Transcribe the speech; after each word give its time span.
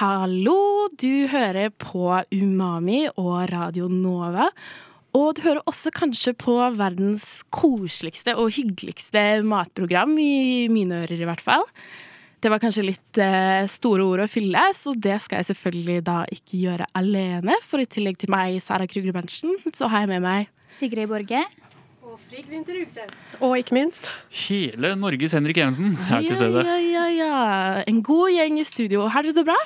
Hallo, 0.00 0.88
du 0.96 1.26
hører 1.28 1.68
på 1.76 2.06
Umami 2.32 3.02
og 3.20 3.50
Radio 3.50 3.84
Nova. 3.92 4.46
Og 5.12 5.34
du 5.36 5.42
hører 5.44 5.60
også 5.68 5.90
kanskje 5.92 6.32
på 6.40 6.54
verdens 6.72 7.42
koseligste 7.52 8.32
og 8.40 8.54
hyggeligste 8.56 9.42
matprogram, 9.44 10.14
i 10.16 10.70
mine 10.72 11.02
ører 11.02 11.20
i 11.20 11.26
hvert 11.28 11.42
fall. 11.44 11.66
Det 12.40 12.48
var 12.48 12.62
kanskje 12.62 12.86
litt 12.86 13.20
eh, 13.20 13.66
store 13.68 14.06
ord 14.06 14.22
å 14.24 14.28
fylle, 14.32 14.62
så 14.72 14.94
det 14.96 15.18
skal 15.20 15.42
jeg 15.42 15.50
selvfølgelig 15.50 15.98
da 16.06 16.22
ikke 16.32 16.62
gjøre 16.62 16.86
alene. 16.96 17.58
For 17.68 17.84
i 17.84 17.84
tillegg 17.84 18.16
til 18.22 18.32
meg, 18.32 18.56
Sara 18.64 18.86
Krugre 18.88 19.12
Berntsen, 19.12 19.52
så 19.76 19.90
har 19.92 20.06
jeg 20.06 20.14
med 20.14 20.24
meg 20.24 20.48
Sigrid 20.78 21.10
Borge. 21.10 21.42
Og 23.44 23.52
ikke 23.60 23.76
minst 23.76 24.08
Hele 24.46 24.94
Norges 24.96 25.36
Henrik 25.36 25.60
Evensen 25.60 25.92
er 26.08 26.24
til 26.24 26.40
stede. 26.40 26.64
Ja, 26.64 26.78
ja, 26.80 27.04
ja, 27.04 27.04
ja. 27.18 27.84
En 27.84 28.00
god 28.00 28.32
gjeng 28.32 28.56
i 28.62 28.64
studio. 28.64 29.04
Har 29.12 29.28
dere 29.28 29.36
det 29.36 29.46
bra? 29.50 29.58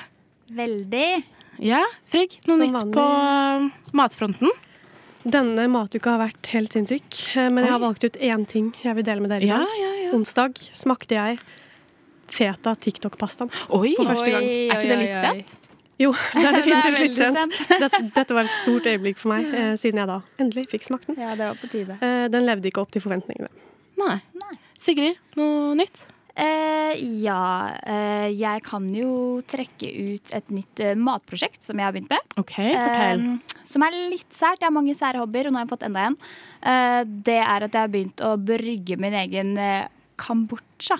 Veldig. 0.51 1.23
Ja, 1.63 1.81
Frigg? 2.11 2.39
Noe 2.45 2.57
Som 2.57 2.65
nytt 2.65 2.75
vanlig. 2.75 2.93
på 2.93 3.01
uh, 3.01 3.91
matfronten? 3.95 4.51
denne 5.25 5.63
matuka 5.73 6.11
har 6.13 6.19
vært 6.21 6.47
helt 6.53 6.75
sinnssyk. 6.75 7.17
men 7.35 7.55
Men 7.55 7.63
jeg 7.65 7.71
har 7.73 7.79
valgt 7.81 8.03
ut 8.05 8.17
én 8.21 8.43
ting 8.45 8.67
jeg 8.83 8.93
vil 8.95 9.03
dele 9.07 9.21
med 9.23 9.31
dere 9.33 9.41
i 9.41 9.47
Ja, 9.49 9.57
dag. 9.57 9.77
ja, 9.81 9.91
ja. 10.03 10.11
Onsdag 10.13 10.59
smakte 10.71 11.15
jeg 11.17 11.39
feta 12.29 12.75
TikTok-pastaen. 12.75 13.49
For 13.49 14.05
første 14.05 14.29
gang. 14.29 14.43
Er 14.43 14.75
ikke 14.77 14.91
det 14.91 14.99
litt 15.01 15.17
sent? 15.23 15.55
Jo, 15.97 16.11
det 16.35 16.43
er 16.45 16.51
definitivt 16.59 16.99
litt 16.99 17.15
sent. 17.17 17.57
Dette, 17.71 18.01
dette 18.13 18.33
var 18.37 18.43
et 18.45 18.53
stort 18.53 18.85
øyeblikk 18.85 19.17
for 19.17 19.31
meg, 19.31 19.45
eh, 19.49 19.73
siden 19.79 19.97
jeg 20.03 20.07
da 20.11 20.19
endelig 20.43 20.67
fikk 20.69 20.83
smakt 20.83 21.07
den. 21.07 21.17
Ja, 21.17 21.33
det 21.39 21.47
var 21.47 21.55
på 21.57 21.69
tide. 21.71 21.97
Eh, 22.03 22.27
den 22.29 22.45
levde 22.45 22.67
ikke 22.69 22.83
opp 22.83 22.91
til 22.93 23.01
forventningene. 23.01 23.49
Nei. 23.97 24.19
Nei. 24.35 24.57
Sigrid, 24.77 25.15
noe 25.39 25.73
nytt? 25.79 26.03
Eh, 26.35 26.99
ja, 27.23 27.71
eh, 27.87 28.27
jeg 28.35 28.63
kan 28.67 28.87
jo 28.91 29.39
trekke 29.47 29.87
ut 29.87 30.33
et 30.35 30.49
nytt 30.51 30.81
eh, 30.83 30.95
matprosjekt 30.99 31.63
som 31.63 31.79
jeg 31.79 31.87
har 31.87 31.93
begynt 31.95 32.11
med. 32.11 32.33
OK, 32.41 32.55
fortell. 32.59 33.21
Eh, 33.23 33.61
som 33.63 33.85
er 33.87 33.95
litt 34.11 34.35
sært. 34.35 34.59
Jeg 34.59 34.67
har 34.67 34.75
mange 34.75 34.95
sære 34.99 35.21
hobbyer, 35.23 35.47
og 35.47 35.55
nå 35.55 35.61
har 35.61 35.67
jeg 35.67 35.71
fått 35.71 35.85
enda 35.87 36.07
en. 36.09 36.17
Eh, 36.59 37.01
det 37.29 37.37
er 37.39 37.67
at 37.69 37.71
jeg 37.71 37.81
har 37.87 37.93
begynt 37.93 38.23
å 38.27 38.33
brygge 38.51 38.97
min 38.99 39.15
egen 39.21 39.53
eh, 39.57 39.87
kambodsja. 40.19 40.99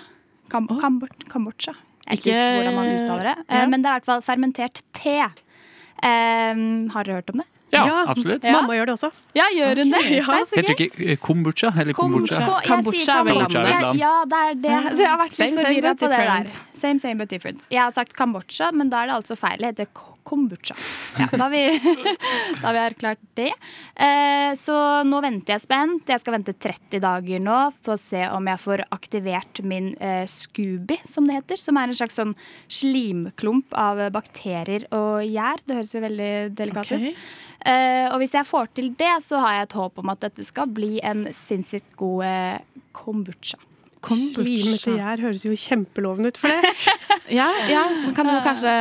Kam 0.52 0.70
oh. 0.72 0.80
kambor 0.80 1.12
kambodsja. 1.28 1.74
Jeg 2.06 2.20
Ikke- 2.20 2.32
husker 2.32 2.56
hvordan 2.56 2.78
man 2.78 2.92
uttaler 2.94 3.28
det. 3.32 3.36
Eh, 3.48 3.58
Ja. 3.60 3.66
Men 3.66 3.82
det 3.82 3.90
er 3.90 3.92
i 3.92 3.98
hvert 4.00 4.10
fall 4.12 4.24
fermentert 4.24 4.80
te. 4.94 5.18
Har 6.06 7.04
dere 7.04 7.20
hørt 7.20 7.30
om 7.32 7.40
det? 7.42 7.46
Ja, 7.72 7.86
Ja. 7.86 8.04
absolutt. 8.08 8.44
Ja. 8.44 8.52
Mamma 8.52 8.74
gjør 8.76 8.86
det 8.86 8.94
også. 8.94 9.10
Ja, 9.34 9.44
gjør 9.54 9.76
hun 9.82 9.90
det? 9.90 10.02
ja. 10.10 10.24
Det 10.26 10.48
så 10.48 10.56
Heter 10.56 10.76
det 10.76 10.86
ikke 10.86 11.10
eh, 11.10 11.16
kombucha 11.16 11.72
eller 11.80 11.92
kombucha? 11.98 12.36
Kom- 12.36 12.60
jeg 12.60 12.68
Kambodsja 12.70 13.04
sier 13.04 13.18
er 13.18 13.24
vel 13.24 13.34
landet? 13.34 13.68
Ja, 13.68 13.92
Ja, 13.92 14.24
det 14.24 14.42
er 14.46 14.54
det. 14.54 14.76
Så 14.96 15.00
jeg 15.02 15.10
har 15.10 15.18
vært 15.18 15.32
litt 15.32 15.40
same, 15.40 15.64
forvirra 15.66 15.94
på 15.94 16.08
det 16.08 16.20
der. 16.26 16.60
Same, 16.74 16.98
same, 17.00 17.14
but 17.18 17.28
different. 17.28 17.66
Jeg 17.70 17.80
har 17.82 17.90
sagt 17.90 18.14
kambodsja, 18.14 18.70
men 18.72 18.88
da 18.90 19.02
er 19.02 19.06
det 19.10 19.16
altså 19.18 19.36
feil. 19.36 19.58
Det 19.58 19.66
heter 19.74 19.86
ko- 19.92 20.15
kombucha. 20.26 20.76
Ja, 21.20 21.28
da, 21.30 21.46
har 21.46 21.52
vi, 21.52 21.62
da 22.60 22.68
har 22.68 22.76
vi 22.76 22.82
erklært 22.82 23.22
det. 23.38 23.52
Eh, 23.94 24.50
så 24.58 24.76
nå 25.06 25.22
venter 25.24 25.56
jeg 25.56 25.64
spent. 25.64 26.10
Jeg 26.10 26.22
skal 26.22 26.36
vente 26.38 26.56
30 26.56 27.02
dager 27.04 27.42
nå 27.42 27.60
på 27.86 27.94
å 27.94 28.00
se 28.00 28.24
om 28.32 28.50
jeg 28.50 28.62
får 28.66 28.84
aktivert 28.94 29.62
min 29.66 29.92
eh, 30.02 30.24
Scooby, 30.30 30.98
som 31.06 31.28
det 31.28 31.40
heter. 31.40 31.62
Som 31.62 31.80
er 31.80 31.90
en 31.90 31.98
slags 31.98 32.18
sånn 32.18 32.36
slimklump 32.66 33.76
av 33.78 34.06
bakterier 34.14 34.88
og 34.94 35.24
gjær. 35.26 35.62
Det 35.64 35.80
høres 35.80 35.94
jo 35.94 36.04
veldig 36.04 36.32
delikat 36.56 36.96
okay. 36.96 37.12
ut. 37.12 37.26
Eh, 37.66 38.06
og 38.12 38.20
hvis 38.22 38.36
jeg 38.36 38.46
får 38.46 38.68
til 38.76 38.92
det, 38.98 39.14
så 39.26 39.40
har 39.42 39.56
jeg 39.56 39.68
et 39.68 39.78
håp 39.80 40.02
om 40.02 40.12
at 40.12 40.22
dette 40.22 40.44
skal 40.46 40.70
bli 40.70 41.00
en 41.06 41.26
sinnssykt 41.34 41.96
god 41.98 42.26
eh, 42.26 42.58
kombucha. 44.06 44.46
Limete 44.46 44.96
gjær 44.96 45.22
høres 45.26 45.44
jo 45.46 45.56
kjempelovende 45.58 46.32
ut 46.32 46.40
for 46.42 46.52
det. 46.52 46.72
Ja, 47.26 47.48
ja, 47.66 47.88
Man 47.90 48.14
kan 48.14 48.28
jo 48.30 48.38
kanskje 48.38 48.72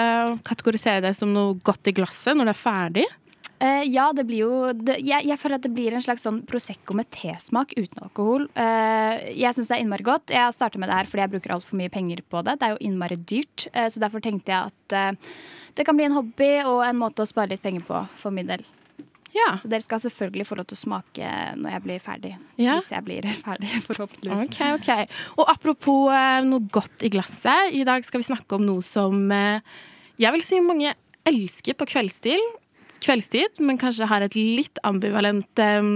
kategorisere 0.45 1.01
det 1.01 1.15
som 1.17 1.31
noe 1.33 1.55
godt 1.65 1.89
i 1.89 1.95
glasset 1.97 2.37
når 2.37 2.51
det 2.51 2.53
er 2.53 2.59
ferdig. 2.59 3.05
Uh, 3.55 3.81
ja, 3.87 4.09
det 4.13 4.25
blir 4.27 4.41
jo 4.43 4.55
det, 4.75 4.97
jeg, 5.07 5.23
jeg 5.25 5.39
føler 5.39 5.57
at 5.57 5.63
det 5.63 5.71
blir 5.73 5.95
en 5.95 6.03
slags 6.03 6.25
sånn 6.27 6.41
Prosecco 6.45 6.93
med 6.97 7.07
tesmak 7.09 7.71
uten 7.73 8.03
alkohol. 8.03 8.45
Uh, 8.53 9.15
jeg 9.31 9.55
syns 9.55 9.71
det 9.71 9.77
er 9.77 9.85
innmari 9.85 10.05
godt. 10.05 10.33
Jeg 10.35 10.53
starter 10.53 10.81
med 10.81 10.91
det 10.91 10.99
her 10.99 11.09
fordi 11.09 11.23
jeg 11.23 11.33
bruker 11.33 11.55
altfor 11.55 11.79
mye 11.79 11.93
penger 11.93 12.21
på 12.29 12.43
det. 12.45 12.57
Det 12.59 12.67
er 12.67 12.75
jo 12.75 12.83
innmari 12.89 13.17
dyrt, 13.17 13.69
Uh, 13.73 13.87
så 13.89 14.03
derfor 14.03 14.21
tenkte 14.21 14.53
jeg 14.53 14.69
at 14.69 15.17
det 15.75 15.83
kan 15.87 15.97
bli 15.97 16.05
en 16.05 16.15
hobby 16.15 16.51
og 16.67 16.83
en 16.85 16.99
måte 16.99 17.23
å 17.23 17.27
spare 17.27 17.55
litt 17.55 17.63
penger 17.63 17.83
på 17.87 18.05
for 18.19 18.35
min 18.35 18.51
del. 18.51 18.61
Ja, 19.35 19.55
Så 19.59 19.67
dere 19.71 19.83
skal 19.83 19.99
selvfølgelig 19.99 20.45
få 20.47 20.55
lov 20.59 20.69
til 20.69 20.77
å 20.77 20.83
smake 20.83 21.31
når 21.59 21.73
jeg 21.75 21.83
blir 21.83 22.03
ferdig. 22.03 22.35
Ja. 22.55 22.77
Hvis 22.79 22.91
jeg 22.93 23.03
blir 23.07 23.27
ferdig, 23.45 23.71
forhåpentligvis. 23.87 24.45
ok, 24.47 24.61
ok. 24.79 25.17
Og 25.41 25.49
apropos 25.51 26.13
eh, 26.15 26.39
noe 26.47 26.63
godt 26.71 27.03
i 27.03 27.11
glasset. 27.11 27.73
I 27.75 27.83
dag 27.87 28.05
skal 28.07 28.23
vi 28.23 28.29
snakke 28.29 28.55
om 28.55 28.63
noe 28.67 28.85
som 28.85 29.25
eh, 29.35 29.75
jeg 30.21 30.31
vil 30.31 30.45
si 30.45 30.61
mange 30.63 30.93
elsker 31.27 31.75
på 31.75 31.87
kveldstid. 31.89 32.39
Kveldstid, 33.03 33.59
men 33.59 33.77
kanskje 33.77 34.07
har 34.07 34.23
et 34.23 34.37
litt 34.37 34.79
ambivalent 34.87 35.59
um, 35.61 35.89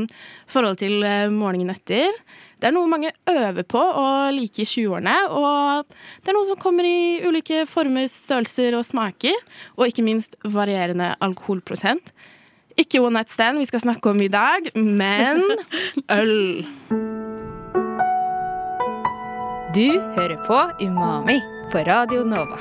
forhold 0.52 0.82
til 0.82 1.00
uh, 1.06 1.32
morgenen 1.32 1.72
etter. 1.72 2.12
Det 2.60 2.68
er 2.68 2.76
noe 2.76 2.90
mange 2.92 3.14
øver 3.32 3.64
på 3.64 3.80
og 3.80 4.34
liker 4.36 4.66
i 4.66 4.68
20-årene. 4.68 5.16
Og 5.32 5.88
det 6.20 6.34
er 6.34 6.36
noe 6.36 6.50
som 6.50 6.60
kommer 6.60 6.86
i 6.86 7.22
ulike 7.24 7.64
former, 7.72 8.10
størrelser 8.12 8.76
og 8.78 8.84
smaker. 8.86 9.40
Og 9.78 9.88
ikke 9.88 10.04
minst 10.06 10.36
varierende 10.44 11.14
alkoholprosent. 11.24 12.12
Ikke 12.80 13.02
one 13.04 13.18
night 13.18 13.32
stand 13.32 13.60
vi 13.60 13.68
skal 13.68 13.82
snakke 13.84 14.12
om 14.14 14.22
i 14.24 14.30
dag, 14.32 14.70
men 14.76 15.42
øl. 16.20 16.64
Du 19.76 19.88
hører 20.16 20.38
på 20.48 20.60
Umami 20.86 21.36
på 21.74 21.84
Radio 21.90 22.24
Nova. 22.24 22.60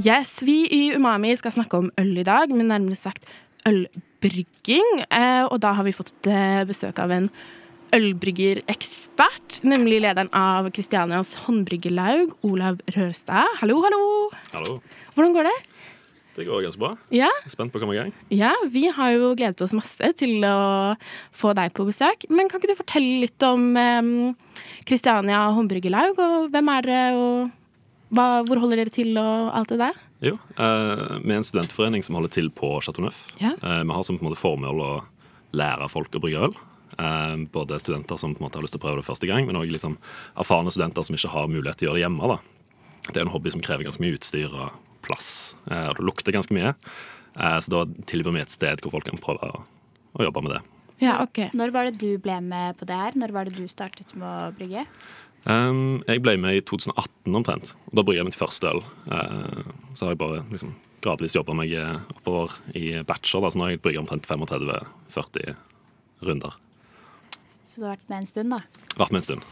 Yes, 0.00 0.42
Vi 0.44 0.66
i 0.68 0.82
Umami 0.96 1.32
skal 1.36 1.56
snakke 1.56 1.80
om 1.80 1.88
øl 2.00 2.12
i 2.20 2.26
dag, 2.28 2.52
men 2.52 2.68
nærmere 2.68 2.96
sagt 2.96 3.24
ølbrygging. 3.68 5.02
Eh, 5.08 5.44
og 5.48 5.62
da 5.64 5.72
har 5.76 5.88
vi 5.88 5.96
fått 5.96 6.12
eh, 6.28 6.62
besøk 6.68 7.00
av 7.00 7.12
en 7.16 7.32
ølbryggerekspert, 7.96 9.62
nemlig 9.64 10.02
lederen 10.04 10.30
av 10.36 10.68
Kristianias 10.76 11.34
håndbryggerlaug, 11.46 12.36
Olav 12.46 12.84
Rørstad. 12.96 13.48
Hallo, 13.64 13.80
hallo! 13.88 14.04
Hallo. 14.52 14.80
Hvordan 15.16 15.34
går 15.34 15.48
det? 15.48 15.58
Det 16.36 16.46
går 16.46 16.62
ganske 16.62 16.80
bra. 16.80 16.92
Ja, 17.14 17.28
Spent 17.50 17.72
på 17.72 17.80
å 17.80 17.82
komme 17.82 17.96
i 17.96 18.00
gang. 18.00 18.12
ja, 18.30 18.52
vi 18.70 18.86
har 18.88 19.14
jo 19.16 19.32
gledet 19.38 19.60
oss 19.66 19.74
masse 19.76 20.12
til 20.16 20.44
å 20.46 20.94
få 21.34 21.54
deg 21.58 21.74
på 21.76 21.84
besøk. 21.88 22.28
Men 22.30 22.48
kan 22.48 22.60
ikke 22.62 22.70
du 22.72 22.78
fortelle 22.78 23.24
litt 23.26 23.42
om 23.46 23.72
Kristiania 24.88 25.48
um, 25.48 25.58
håndbryggerlaug, 25.58 26.20
og 26.22 26.52
hvem 26.54 26.70
er 26.76 26.86
dere, 26.86 27.16
og 27.18 28.14
hva, 28.14 28.28
hvor 28.46 28.62
holder 28.62 28.82
dere 28.82 28.94
til, 28.94 29.12
og 29.20 29.50
alt 29.54 29.70
det 29.74 29.80
der? 29.82 29.98
Jo, 30.20 30.34
eh, 30.60 31.04
Vi 31.24 31.32
er 31.32 31.38
en 31.38 31.46
studentforening 31.46 32.02
som 32.04 32.18
holder 32.18 32.32
til 32.34 32.50
på 32.52 32.74
Chateau 32.84 33.06
Neuf. 33.06 33.22
Ja. 33.40 33.54
Eh, 33.56 33.82
vi 33.84 33.94
har 33.94 34.02
som 34.04 34.18
på 34.18 34.24
en 34.24 34.30
måte 34.30 34.40
formål 34.40 34.82
å 34.84 34.90
lære 35.56 35.88
folk 35.90 36.12
å 36.14 36.20
brygge 36.22 36.42
øl. 36.48 36.56
Eh, 36.98 37.36
både 37.54 37.78
studenter 37.80 38.18
som 38.20 38.34
på 38.34 38.42
en 38.42 38.48
måte 38.48 38.58
har 38.58 38.66
lyst 38.66 38.74
til 38.76 38.82
å 38.82 38.84
prøve 38.84 39.00
det 39.00 39.08
første 39.08 39.30
gang, 39.30 39.46
men 39.46 39.56
òg 39.56 39.70
liksom 39.72 39.96
erfarne 40.36 40.72
studenter 40.74 41.06
som 41.06 41.16
ikke 41.16 41.32
har 41.32 41.48
mulighet 41.48 41.80
til 41.80 41.88
å 41.88 41.90
gjøre 41.90 42.00
det 42.00 42.04
hjemme. 42.06 42.28
da. 42.34 42.38
Det 43.10 43.16
er 43.16 43.26
en 43.26 43.32
hobby 43.32 43.50
som 43.50 43.62
krever 43.64 43.86
ganske 43.88 44.02
mye 44.02 44.18
utstyr 44.18 44.52
og 44.52 44.72
plass, 45.04 45.54
eh, 45.70 45.88
og 45.90 45.98
det 45.98 46.06
lukter 46.06 46.34
ganske 46.34 46.54
mye. 46.56 46.74
Eh, 47.36 47.56
så 47.62 47.72
da 47.72 47.84
tilbyr 48.10 48.36
vi 48.36 48.44
et 48.44 48.54
sted 48.54 48.82
hvor 48.82 48.94
folk 48.96 49.08
kan 49.08 49.20
prøve 49.22 49.48
å, 49.50 49.64
å 50.18 50.26
jobbe 50.26 50.44
med 50.46 50.56
det. 50.56 50.60
Ja, 51.00 51.16
ok. 51.24 51.46
Når 51.56 51.72
var 51.72 51.88
det 51.88 52.00
du 52.02 52.20
ble 52.20 52.36
med 52.44 52.76
på 52.76 52.88
det 52.88 52.98
her? 52.98 53.16
Når 53.16 53.32
var 53.32 53.48
det 53.48 53.56
du 53.56 53.64
startet 53.70 54.12
med 54.18 54.28
å 54.28 54.52
brygge? 54.56 54.84
Um, 55.48 56.02
jeg 56.04 56.20
ble 56.20 56.34
med 56.36 56.58
i 56.58 56.64
2018 56.68 57.38
omtrent. 57.38 57.72
og 57.88 57.96
Da 57.96 58.04
brygget 58.04 58.20
jeg 58.20 58.28
mitt 58.28 58.40
første 58.40 58.68
øl. 58.68 58.82
Uh, 59.08 59.64
så 59.96 60.04
har 60.04 60.12
jeg 60.12 60.20
bare 60.20 60.42
liksom, 60.52 60.74
gradvis 61.00 61.38
jobba 61.38 61.56
meg 61.56 61.72
oppover 62.18 62.58
i 62.76 63.00
bachelor. 63.08 63.46
Da, 63.46 63.54
så 63.54 63.60
nå 63.60 63.66
har 63.66 63.74
jeg 63.78 63.84
brygget 63.86 64.04
omtrent 64.04 64.28
35-40 64.28 65.56
runder. 66.28 66.60
Så 67.64 67.80
du 67.80 67.86
har 67.86 67.94
vært 67.94 68.08
med 68.10 68.20
en 68.20 68.28
stund, 68.28 68.52
da? 68.52 68.60
Vært 69.00 69.14
med 69.14 69.22
en 69.22 69.28
stund. 69.30 69.48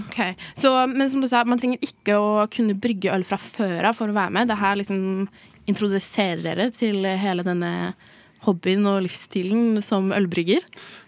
Ok, 0.00 0.18
så, 0.58 0.72
Men 0.90 1.10
som 1.10 1.22
du 1.22 1.28
sa, 1.30 1.44
man 1.46 1.60
trenger 1.60 1.82
ikke 1.84 2.18
å 2.18 2.46
kunne 2.52 2.74
brygge 2.74 3.12
øl 3.14 3.26
fra 3.26 3.38
før 3.40 3.90
av 3.90 3.98
for 3.98 4.10
å 4.10 4.16
være 4.16 4.34
med. 4.34 4.50
Det 4.50 4.58
her 4.58 4.80
liksom 4.80 5.28
introduserer 5.70 6.42
dere 6.44 6.68
til 6.74 7.06
hele 7.06 7.44
denne 7.46 7.94
hobbyen 8.44 8.84
og 8.88 9.02
livsstilen 9.06 9.80
som 9.84 10.12
ølbrygger. 10.12 10.64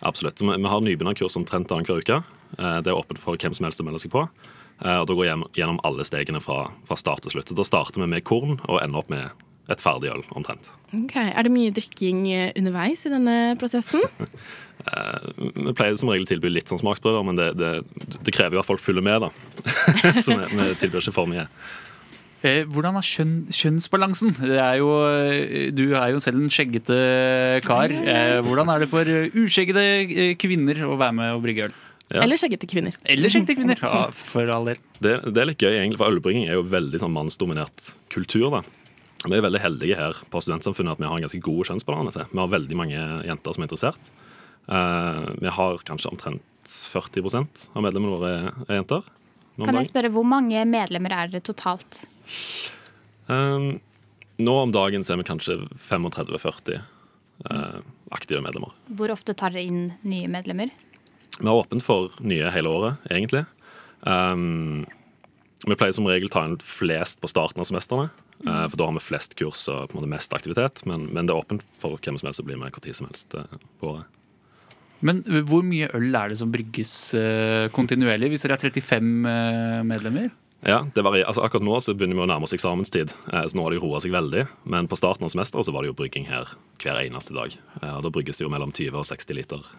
Absolutt. 0.07 0.41
Vi, 0.41 0.69
har 0.71 0.85
nybegynnerkurs 0.85 1.37
omtrent 1.39 1.73
annenhver 1.73 2.01
uke. 2.01 2.21
Eh, 2.59 2.79
det 2.85 2.93
er 2.93 2.97
åpent 2.99 3.21
for 3.21 3.37
hvem 3.37 3.57
som 3.57 3.69
helst 3.69 3.83
å 3.83 3.87
melde 3.87 4.03
seg 4.03 4.15
på. 4.15 4.25
Eh, 4.85 4.99
og 5.01 5.07
Da 5.09 5.17
går 5.17 5.23
vi 5.23 5.61
gjennom 5.61 5.81
alle 5.85 6.07
stegene 6.09 6.41
fra, 6.41 6.71
fra 6.89 6.97
start 6.97 7.27
til 7.27 7.37
slutt. 7.37 7.51
Så 7.51 7.59
Da 7.59 7.67
starter 7.67 8.01
vi 8.01 8.09
med 8.15 8.25
korn 8.25 8.59
og 8.65 8.81
ender 8.83 9.03
opp 9.03 9.13
med 9.13 9.46
et 9.73 9.83
ferdig 9.83 10.13
øl, 10.13 10.23
omtrent. 10.39 10.69
Ok, 10.95 11.17
Er 11.19 11.43
det 11.43 11.51
mye 11.53 11.73
drikking 11.75 12.25
eh, 12.31 12.53
underveis 12.59 13.03
i 13.09 13.13
denne 13.13 13.37
prosessen? 13.61 14.05
Eh, 14.87 15.31
Vi 15.65 15.73
pleier 15.75 15.97
som 15.99 16.11
regel 16.13 16.27
å 16.27 16.29
tilby 16.29 16.51
litt 16.53 16.69
sånn 16.71 16.79
smaksprøver, 16.79 17.25
men 17.27 17.35
det, 17.39 17.47
det, 17.59 17.71
det 18.23 18.35
krever 18.37 18.55
jo 18.55 18.61
at 18.61 18.69
folk 18.69 18.79
følger 18.85 19.03
med, 19.03 19.25
da. 19.25 19.31
Så 20.23 20.37
vi, 20.37 20.45
vi 20.53 20.67
tilbyr 20.79 21.01
ikke 21.01 21.15
for 21.17 21.27
mye. 21.27 21.47
Eh, 22.47 22.61
hvordan 22.71 22.95
er 23.01 23.07
kjønn, 23.09 23.33
kjønnsbalansen? 23.51 24.37
Det 24.39 24.61
er 24.63 24.77
jo, 24.79 24.93
du 25.75 25.83
er 25.97 26.13
jo 26.13 26.21
selv 26.23 26.39
en 26.45 26.53
skjeggete 26.53 26.99
kar. 27.67 27.91
Eh, 27.91 28.37
hvordan 28.47 28.71
er 28.77 28.85
det 28.85 28.91
for 28.93 29.11
uskjeggede 29.43 30.37
kvinner 30.45 30.85
å 30.87 30.95
være 31.01 31.19
med 31.19 31.35
og 31.35 31.43
brygge 31.49 31.67
øl? 31.67 31.75
Ja. 32.13 32.21
Eller 32.23 32.39
skjeggete 32.39 32.69
kvinner? 32.71 32.95
Eller 33.11 33.33
skjeggete 33.33 33.57
kvinner, 33.59 33.81
ja, 33.83 34.05
for 34.15 34.55
all 34.55 34.71
del. 34.71 34.79
Det, 35.03 35.17
det 35.33 35.43
er 35.43 35.51
litt 35.51 35.65
gøy, 35.67 35.73
egentlig, 35.81 35.99
for 36.05 36.13
ølbrygging 36.15 36.47
er 36.47 36.61
jo 36.61 36.67
veldig 36.71 37.01
sånn 37.03 37.17
mannsdominert 37.17 37.91
kultur. 38.15 38.53
da. 38.61 38.63
Vi 39.27 39.35
er 39.35 39.43
veldig 39.43 39.63
heldige 39.63 39.99
her 39.99 40.19
på 40.31 40.41
Studentsamfunnet 40.45 40.95
at 40.95 41.03
vi 41.03 41.09
har 41.09 41.19
en 41.19 41.25
ganske 41.25 41.43
god 41.43 41.71
kjønnsbalanse. 41.71 42.27
Vi 42.31 42.39
har 42.39 42.53
veldig 42.53 42.79
mange 42.79 42.99
jenter 43.27 43.57
som 43.57 43.65
er 43.65 43.69
interessert. 43.69 44.11
Eh, 44.71 45.25
vi 45.43 45.53
har 45.59 45.83
kanskje 45.87 46.13
omtrent 46.13 46.43
40 46.67 47.27
av 47.75 47.83
medlemmene 47.83 48.15
våre 48.15 48.31
er, 48.35 48.49
er 48.69 48.81
jenter. 48.81 49.07
Kan 49.63 49.79
jeg 49.79 49.89
spørre, 49.89 50.13
Hvor 50.13 50.27
mange 50.27 50.63
medlemmer 50.69 51.15
er 51.15 51.31
det 51.33 51.45
totalt? 51.49 52.05
Eh, 53.29 53.69
nå 54.37 54.57
om 54.63 54.73
dagen 54.75 55.03
så 55.03 55.15
er 55.15 55.23
vi 55.23 55.31
kanskje 55.31 55.59
35-40 55.89 56.77
eh, 56.77 57.79
aktive 58.15 58.43
medlemmer. 58.45 58.75
Hvor 58.87 59.15
ofte 59.15 59.35
tar 59.35 59.55
dere 59.55 59.67
inn 59.67 59.95
nye 60.03 60.29
medlemmer? 60.31 60.71
Vi 61.39 61.47
har 61.47 61.65
åpent 61.65 61.85
for 61.85 62.15
nye 62.21 62.53
hele 62.55 62.71
året, 62.71 63.03
egentlig. 63.11 63.45
Um, 64.07 64.87
vi 65.67 65.77
pleier 65.77 65.93
som 65.97 66.07
regel 66.09 66.31
å 66.31 66.33
ta 66.33 66.45
inn 66.47 66.57
flest 66.63 67.19
på 67.21 67.29
starten 67.29 67.61
av 67.61 67.69
semestrene. 67.69 68.09
Eh, 68.45 68.67
for 68.69 68.77
da 68.77 68.89
har 68.89 68.97
vi 68.97 69.05
flest 69.05 69.37
kurs 69.39 69.67
og 69.73 69.89
på 69.91 69.97
en 69.97 70.03
måte 70.03 70.13
mest 70.13 70.35
aktivitet. 70.37 70.85
Men, 70.89 71.09
men 71.15 71.29
det 71.29 71.35
er 71.35 71.43
åpent 71.43 71.65
for 71.83 71.99
hvem 72.01 72.19
som 72.21 72.31
helst 72.31 72.43
å 72.43 72.47
bli 72.47 72.59
med 72.59 72.75
når 72.75 72.97
som 72.97 73.09
helst 73.11 73.37
eh, 73.39 73.61
på 73.81 73.95
året. 73.95 74.13
Men 75.05 75.21
hvor 75.45 75.61
mye 75.67 75.91
øl 75.95 76.15
er 76.17 76.33
det 76.33 76.39
som 76.41 76.51
brygges 76.53 76.91
eh, 77.19 77.69
kontinuerlig, 77.77 78.31
hvis 78.33 78.47
dere 78.47 78.57
er 78.57 78.65
35 78.65 79.29
eh, 79.29 79.81
medlemmer? 79.87 80.31
Ja, 80.67 80.81
det 80.97 81.05
varierer. 81.05 81.29
Altså, 81.29 81.45
akkurat 81.45 81.67
nå 81.69 81.77
så 81.85 81.93
begynner 81.95 82.17
vi 82.17 82.25
å 82.25 82.29
nærme 82.31 82.49
oss 82.49 82.57
eksamenstid, 82.57 83.13
så 83.29 83.55
nå 83.55 83.67
har 83.67 83.71
det 83.71 83.77
jo 83.77 83.85
roa 83.85 84.01
seg 84.03 84.17
veldig. 84.17 84.47
Men 84.73 84.89
på 84.91 84.99
starten 84.99 85.29
av 85.29 85.31
semesteret 85.31 85.69
så 85.69 85.77
var 85.77 85.85
det 85.85 85.93
jo 85.93 85.99
brygging 86.01 86.27
her 86.33 86.57
hver 86.83 87.05
eneste 87.05 87.37
dag. 87.37 87.55
Og 87.93 88.03
da 88.09 88.11
brygges 88.11 88.41
det 88.41 88.49
jo 88.49 88.51
mellom 88.51 88.75
20 88.75 89.05
og 89.05 89.07
60 89.13 89.39
liter 89.39 89.73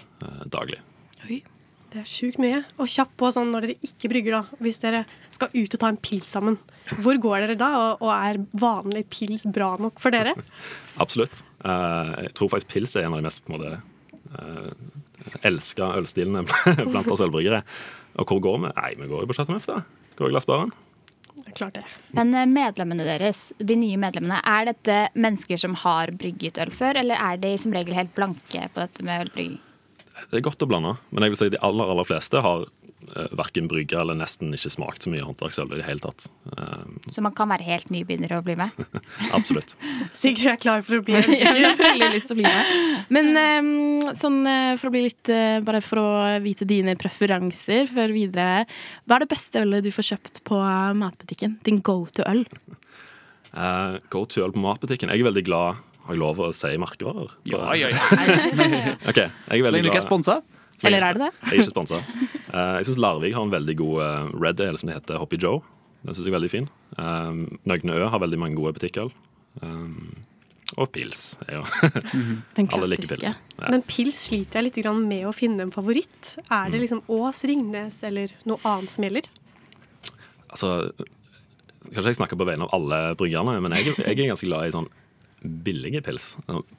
daglig. 0.54 0.80
daglig. 1.26 1.42
Det 1.94 2.02
er 2.02 2.08
sjukt 2.10 2.40
mye. 2.44 2.62
Og 2.82 2.90
kjapp 2.92 3.14
på 3.20 3.30
sånn 3.32 3.54
når 3.54 3.68
dere 3.68 3.88
ikke 3.88 4.10
brygger, 4.12 4.36
da. 4.36 4.60
Hvis 4.64 4.82
dere 4.84 5.06
skal 5.34 5.54
ut 5.54 5.76
og 5.78 5.82
ta 5.82 5.92
en 5.92 6.00
pils 6.04 6.32
sammen. 6.36 6.58
Hvor 7.04 7.20
går 7.24 7.46
dere 7.46 7.58
da, 7.60 7.70
og, 7.80 8.04
og 8.04 8.12
er 8.14 8.42
vanlig 8.60 9.06
pils 9.14 9.46
bra 9.56 9.74
nok 9.80 10.02
for 10.04 10.16
dere? 10.16 10.36
Absolutt. 11.04 11.44
Uh, 11.64 12.28
jeg 12.28 12.34
tror 12.38 12.52
faktisk 12.54 12.74
pils 12.74 12.98
er 12.98 13.08
en 13.08 13.16
av 13.16 13.22
de 13.22 13.28
mest 13.28 13.44
på 13.46 13.54
en 13.54 13.58
måte, 13.58 13.78
uh, 14.36 15.38
elska 15.48 15.94
ølstilene 15.98 16.44
blant 16.92 17.14
oss 17.14 17.24
ølbryggere. 17.24 17.64
Og 18.18 18.34
hvor 18.34 18.44
går 18.44 18.60
vi? 18.66 18.74
Nei, 18.76 18.92
vi 19.00 19.08
går 19.08 19.24
jo 19.24 19.30
på 19.32 19.38
Chateau 19.38 19.56
Neuf, 19.56 19.70
da. 19.70 19.82
Går 20.20 20.32
i 20.32 20.36
glassbaren. 20.36 20.74
Det 21.38 21.52
er 21.52 21.58
klart 21.58 21.78
det. 21.78 21.86
Men 22.18 22.34
eh, 22.34 22.50
medlemmene 22.50 23.06
deres, 23.06 23.52
de 23.62 23.78
nye 23.78 24.00
medlemmene, 24.02 24.40
er 24.42 24.72
dette 24.72 24.98
mennesker 25.16 25.60
som 25.62 25.78
har 25.84 26.12
brygget 26.18 26.58
øl 26.64 26.74
før, 26.74 26.98
eller 27.04 27.22
er 27.22 27.40
de 27.42 27.54
som 27.62 27.76
regel 27.76 27.96
helt 27.96 28.16
blanke 28.18 28.66
på 28.74 28.82
dette 28.82 29.06
med 29.06 29.28
ølbrygging? 29.28 29.60
Det 30.32 30.40
er 30.40 30.46
godt 30.48 30.64
å 30.66 30.68
blande, 30.70 30.98
men 31.14 31.24
jeg 31.28 31.34
vil 31.34 31.40
si 31.44 31.50
de 31.54 31.64
aller 31.66 31.90
aller 31.94 32.08
fleste 32.08 32.42
har 32.44 32.66
uh, 32.68 33.28
verken 33.38 33.68
brygga 33.72 34.02
eller 34.02 34.18
nesten 34.20 34.50
ikke 34.56 34.72
smakt 34.74 35.06
så 35.06 35.12
mye 35.14 35.24
håndverksøl 35.24 35.70
i 35.72 35.80
det 35.80 35.86
hele 35.88 36.02
tatt. 36.04 36.26
Eh, 36.52 36.88
Så 37.14 37.22
man 37.24 37.36
kan 37.38 37.50
være 37.52 37.68
helt 37.68 37.92
nybegynner 37.94 38.34
og 38.40 38.44
bli 38.48 38.56
med? 38.60 38.74
absolutt. 39.38 39.76
Sigrid 40.18 40.50
er 40.56 40.60
klar 40.62 40.82
for 40.88 41.00
å 41.00 41.06
bli 41.06 41.16
med. 41.22 41.36
jeg 41.38 41.64
har 41.64 41.78
veldig 41.80 42.10
lyst 42.16 42.32
til 42.32 42.38
å 42.38 42.42
bli 42.42 42.50
med. 42.50 42.74
Men 43.14 43.32
um, 43.38 44.14
sånn 44.18 44.42
eh, 44.50 44.74
for 44.82 44.90
å 44.90 44.96
bli 44.98 45.06
litt 45.08 45.32
uh, 45.32 45.60
Bare 45.68 45.80
for 45.86 46.02
å 46.02 46.10
vite 46.44 46.68
dine 46.68 46.98
preferanser 47.00 47.88
før 47.94 48.12
videre. 48.16 48.66
Hva 49.08 49.18
er 49.20 49.24
det 49.26 49.32
beste 49.32 49.62
ølet 49.64 49.86
du 49.86 49.94
får 49.96 50.10
kjøpt 50.12 50.42
på 50.48 50.60
eh, 50.60 50.94
matbutikken? 50.98 51.60
Din 51.68 51.80
go 51.86 52.02
to-øl? 52.18 52.44
Uh, 53.54 53.98
go 54.14 54.26
to 54.30 54.44
øl 54.44 54.52
på 54.54 54.62
matbutikken. 54.62 55.10
Jeg 55.14 55.24
er 55.24 55.30
veldig 55.32 55.46
glad 55.48 55.84
Har 56.08 56.16
jeg 56.16 56.22
lov 56.22 56.38
å 56.40 56.46
si 56.56 56.70
merkevarer? 56.80 57.34
Ja, 57.52 57.74
ja, 57.76 57.90
ja. 57.96 58.04
Ok, 59.12 59.18
jeg 59.20 59.28
er 59.28 59.60
Så 59.60 59.66
veldig 59.66 59.74
lenge 59.76 59.84
du 59.84 59.90
ikke 59.92 60.00
er 60.00 60.06
glad 60.06 60.06
sponsa. 60.06 60.38
Eller 60.88 61.04
er 61.04 61.18
det 61.18 61.26
det? 61.26 61.32
Jeg 61.42 61.50
er 61.50 61.64
ikke 61.66 61.74
sponsa. 61.74 61.98
Eh, 62.00 62.76
jeg 62.80 62.88
syns 62.88 63.00
Larvik 63.02 63.34
har 63.36 63.44
en 63.44 63.52
veldig 63.52 63.76
god 63.82 64.04
eh, 64.06 64.30
Red 64.38 64.62
Ale 64.64 64.80
som 64.80 64.88
det 64.88 64.96
heter 64.96 65.20
Hoppy 65.20 65.40
Joe. 65.42 65.60
Den 66.06 66.16
synes 66.16 66.30
jeg 66.30 66.32
er 66.32 66.38
veldig 66.38 66.52
fin. 66.54 66.70
Um, 66.96 67.42
Nøgne 67.68 67.98
Ø 67.98 68.08
har 68.14 68.22
veldig 68.24 68.40
mange 68.40 68.56
gode 68.56 68.78
butikker. 68.78 69.10
Um, 69.60 70.14
og 70.78 70.92
pils. 70.96 71.26
Ja. 71.50 71.64
jo. 71.64 71.90
Den 72.56 72.70
Alle 72.78 72.92
liker 72.94 73.10
pils. 73.12 73.26
Ja. 73.26 73.34
Men 73.68 73.84
pils 73.88 74.22
sliter 74.30 74.62
jeg 74.62 74.70
litt 74.70 74.80
med 75.02 75.26
å 75.28 75.34
finne 75.36 75.66
en 75.66 75.74
favoritt. 75.76 76.38
Er 76.48 76.72
det 76.72 76.86
liksom 76.86 77.04
Ås, 77.12 77.44
Ringnes 77.50 78.00
eller 78.08 78.32
noe 78.48 78.62
annet 78.64 78.96
som 78.96 79.04
gjelder? 79.04 79.28
Altså, 80.48 80.72
kanskje 81.90 82.14
jeg 82.14 82.20
snakker 82.22 82.40
på 82.40 82.48
vegne 82.48 82.68
av 82.70 82.78
alle 82.78 83.02
bryggerne, 83.20 83.58
men 83.64 83.76
jeg, 83.76 83.98
jeg 83.98 84.14
er 84.14 84.30
ganske 84.30 84.48
glad 84.48 84.70
i 84.70 84.76
sånn 84.78 84.88
billige 85.42 86.02
pils. 86.02 86.32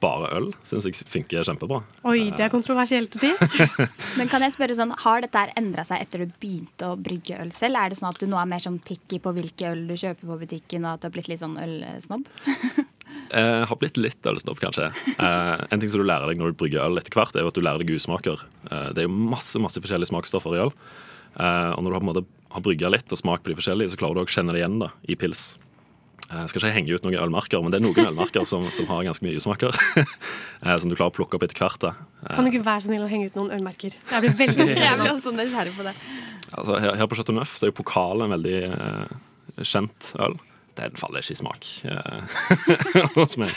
Bare 0.03 0.29
øl 0.35 0.49
syns 0.67 0.87
jeg 0.87 0.97
funker 1.07 1.45
kjempebra. 1.47 1.79
Oi, 2.09 2.29
det 2.35 2.45
er 2.45 2.51
kontroversielt 2.53 3.15
å 3.15 3.21
si. 3.21 3.31
Men 4.19 4.31
kan 4.31 4.43
jeg 4.43 4.55
spørre 4.55 4.75
sånn, 4.77 4.93
Har 5.05 5.23
dette 5.23 5.45
endra 5.59 5.85
seg 5.87 6.03
etter 6.03 6.25
du 6.25 6.37
begynte 6.41 6.91
å 6.91 6.99
brygge 6.99 7.39
øl 7.39 7.53
selv? 7.55 7.79
Er 7.79 7.91
det 7.91 7.99
sånn 7.99 8.11
at 8.11 8.19
du 8.19 8.27
nå 8.29 8.39
er 8.39 8.49
mer 8.49 8.63
sånn 8.63 8.81
picky 8.83 9.21
på 9.23 9.33
hvilke 9.35 9.71
øl 9.71 9.85
du 9.89 9.95
kjøper 9.95 10.27
på 10.27 10.39
butikken, 10.43 10.85
og 10.85 10.97
at 10.97 11.03
du 11.03 11.09
har 11.09 11.15
blitt 11.15 11.31
litt 11.31 11.43
sånn 11.43 11.59
ølsnobb? 11.61 12.27
Jeg 13.29 13.65
har 13.69 13.77
blitt 13.77 13.97
litt 13.97 14.25
ølsnobb, 14.25 14.57
kanskje. 14.61 14.89
Eh, 15.15 15.63
en 15.69 15.81
ting 15.81 15.89
som 15.89 16.01
du 16.01 16.05
lærer 16.07 16.29
deg 16.29 16.39
når 16.41 16.53
du 16.53 16.59
brygger 16.61 16.85
øl 16.85 16.97
etter 17.01 17.13
hvert, 17.13 17.35
er 17.37 17.45
jo 17.45 17.51
at 17.51 17.57
du 17.57 17.61
lærer 17.61 17.81
deg 17.83 17.93
usmaker. 17.97 18.41
Eh, 18.69 18.89
det 18.95 19.03
er 19.03 19.07
jo 19.07 19.29
masse 19.33 19.61
masse 19.61 19.81
forskjellige 19.81 20.09
smaksstoffer 20.11 20.57
i 20.57 20.61
øl. 20.65 20.73
Eh, 21.37 21.71
og 21.75 21.83
når 21.83 21.89
du 21.89 21.95
har, 21.95 22.01
på 22.01 22.05
en 22.07 22.11
måte, 22.11 22.25
har 22.55 22.65
brygga 22.65 22.91
litt 22.93 23.13
og 23.13 23.21
smakt 23.21 23.45
på 23.45 23.53
de 23.53 23.57
forskjellige, 23.59 23.93
så 23.93 24.01
klarer 24.01 24.17
du 24.17 24.23
å 24.23 24.33
kjenne 24.33 24.55
det 24.55 24.63
igjen 24.63 24.79
da, 24.81 24.89
i 25.05 25.17
pils. 25.19 25.51
Jeg 26.29 26.49
skal 26.51 26.61
ikke 26.61 26.75
henge 26.75 26.93
ut 26.93 27.05
noen 27.07 27.15
ølmerker, 27.23 27.61
men 27.65 27.73
det 27.73 27.79
er 27.79 27.85
noen 27.87 28.11
ølmerker 28.11 28.43
som, 28.45 28.67
som 28.75 28.85
har 28.91 29.07
ganske 29.07 29.25
mye 29.25 29.39
usmaker. 29.39 29.73
eh, 30.03 30.75
som 30.77 30.91
du 30.91 30.93
klarer 30.93 31.09
å 31.09 31.15
plukke 31.15 31.39
opp 31.39 31.45
etter 31.47 31.57
hvert. 31.57 31.79
da. 31.81 31.93
Kan 32.35 32.45
du 32.45 32.51
ikke 32.51 32.67
være 32.67 32.83
så 32.85 32.91
snill 32.91 33.05
å 33.07 33.09
henge 33.09 33.31
ut 33.31 33.39
noen 33.39 33.55
ølmerker? 33.57 33.95
Jeg 33.97 34.25
blir 34.25 34.35
veldig 34.43 34.67
nysgjerrig 34.69 35.39
nysgjerrig 35.39 35.73
på 35.77 35.87
det. 35.87 35.95
Altså, 36.51 36.77
her, 36.81 36.93
her 36.99 37.09
på 37.09 37.17
Chateau 37.17 37.37
Neuf 37.37 37.57
så 37.57 37.65
er 37.65 37.73
jo 37.73 37.79
pokalen 37.81 38.27
en 38.27 38.35
veldig 38.37 38.59
eh, 38.69 39.17
kjent 39.65 40.13
øl. 40.21 40.37
Den 40.79 40.95
faller 40.95 41.23
ikke 41.23 41.35
i 41.35 41.39
smak 41.39 41.67
eh, 41.89 42.37
hos 43.17 43.35
meg. 43.41 43.51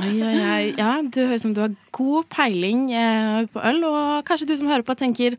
Oi, 0.00 0.14
oi, 0.14 0.36
oi. 0.38 0.62
Ja, 0.78 0.94
du 1.02 1.20
høres 1.26 1.42
ut 1.42 1.48
som 1.48 1.56
du 1.56 1.64
har 1.64 1.74
god 1.98 2.30
peiling 2.32 2.86
eh, 2.94 3.42
på 3.52 3.64
øl, 3.72 3.82
og 3.90 4.24
kanskje 4.28 4.48
du 4.48 4.56
som 4.60 4.70
hører 4.70 4.86
på 4.86 4.96
tenker 5.02 5.36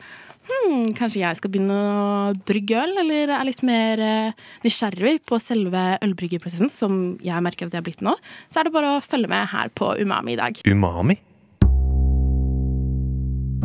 hm, 0.48 0.94
kanskje 0.98 1.22
jeg 1.22 1.40
skal 1.40 1.52
begynne 1.54 1.76
å 1.76 2.34
brygge 2.48 2.80
øl, 2.82 2.96
eller 3.04 3.34
er 3.36 3.48
litt 3.48 3.62
mer 3.66 4.02
eh, 4.02 4.48
nysgjerrig 4.66 5.20
på 5.28 5.40
selve 5.42 5.86
ølbryggeprosessen, 6.06 6.72
som 6.74 7.00
jeg 7.24 7.46
merker 7.46 7.68
at 7.68 7.76
jeg 7.76 7.82
har 7.82 7.88
blitt 7.88 8.04
nå, 8.06 8.16
så 8.50 8.62
er 8.62 8.68
det 8.68 8.76
bare 8.76 8.96
å 8.96 9.04
følge 9.06 9.32
med 9.32 9.50
her 9.52 9.72
på 9.76 9.96
Umami 10.02 10.36
i 10.36 10.42
dag. 10.42 10.62
Umami? 10.66 11.20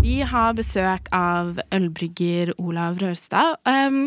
Vi 0.00 0.22
har 0.24 0.54
besøk 0.56 1.10
av 1.12 1.58
ølbrygger 1.76 2.54
Olav 2.56 3.02
Rørstad. 3.02 3.58
Um, 3.68 4.06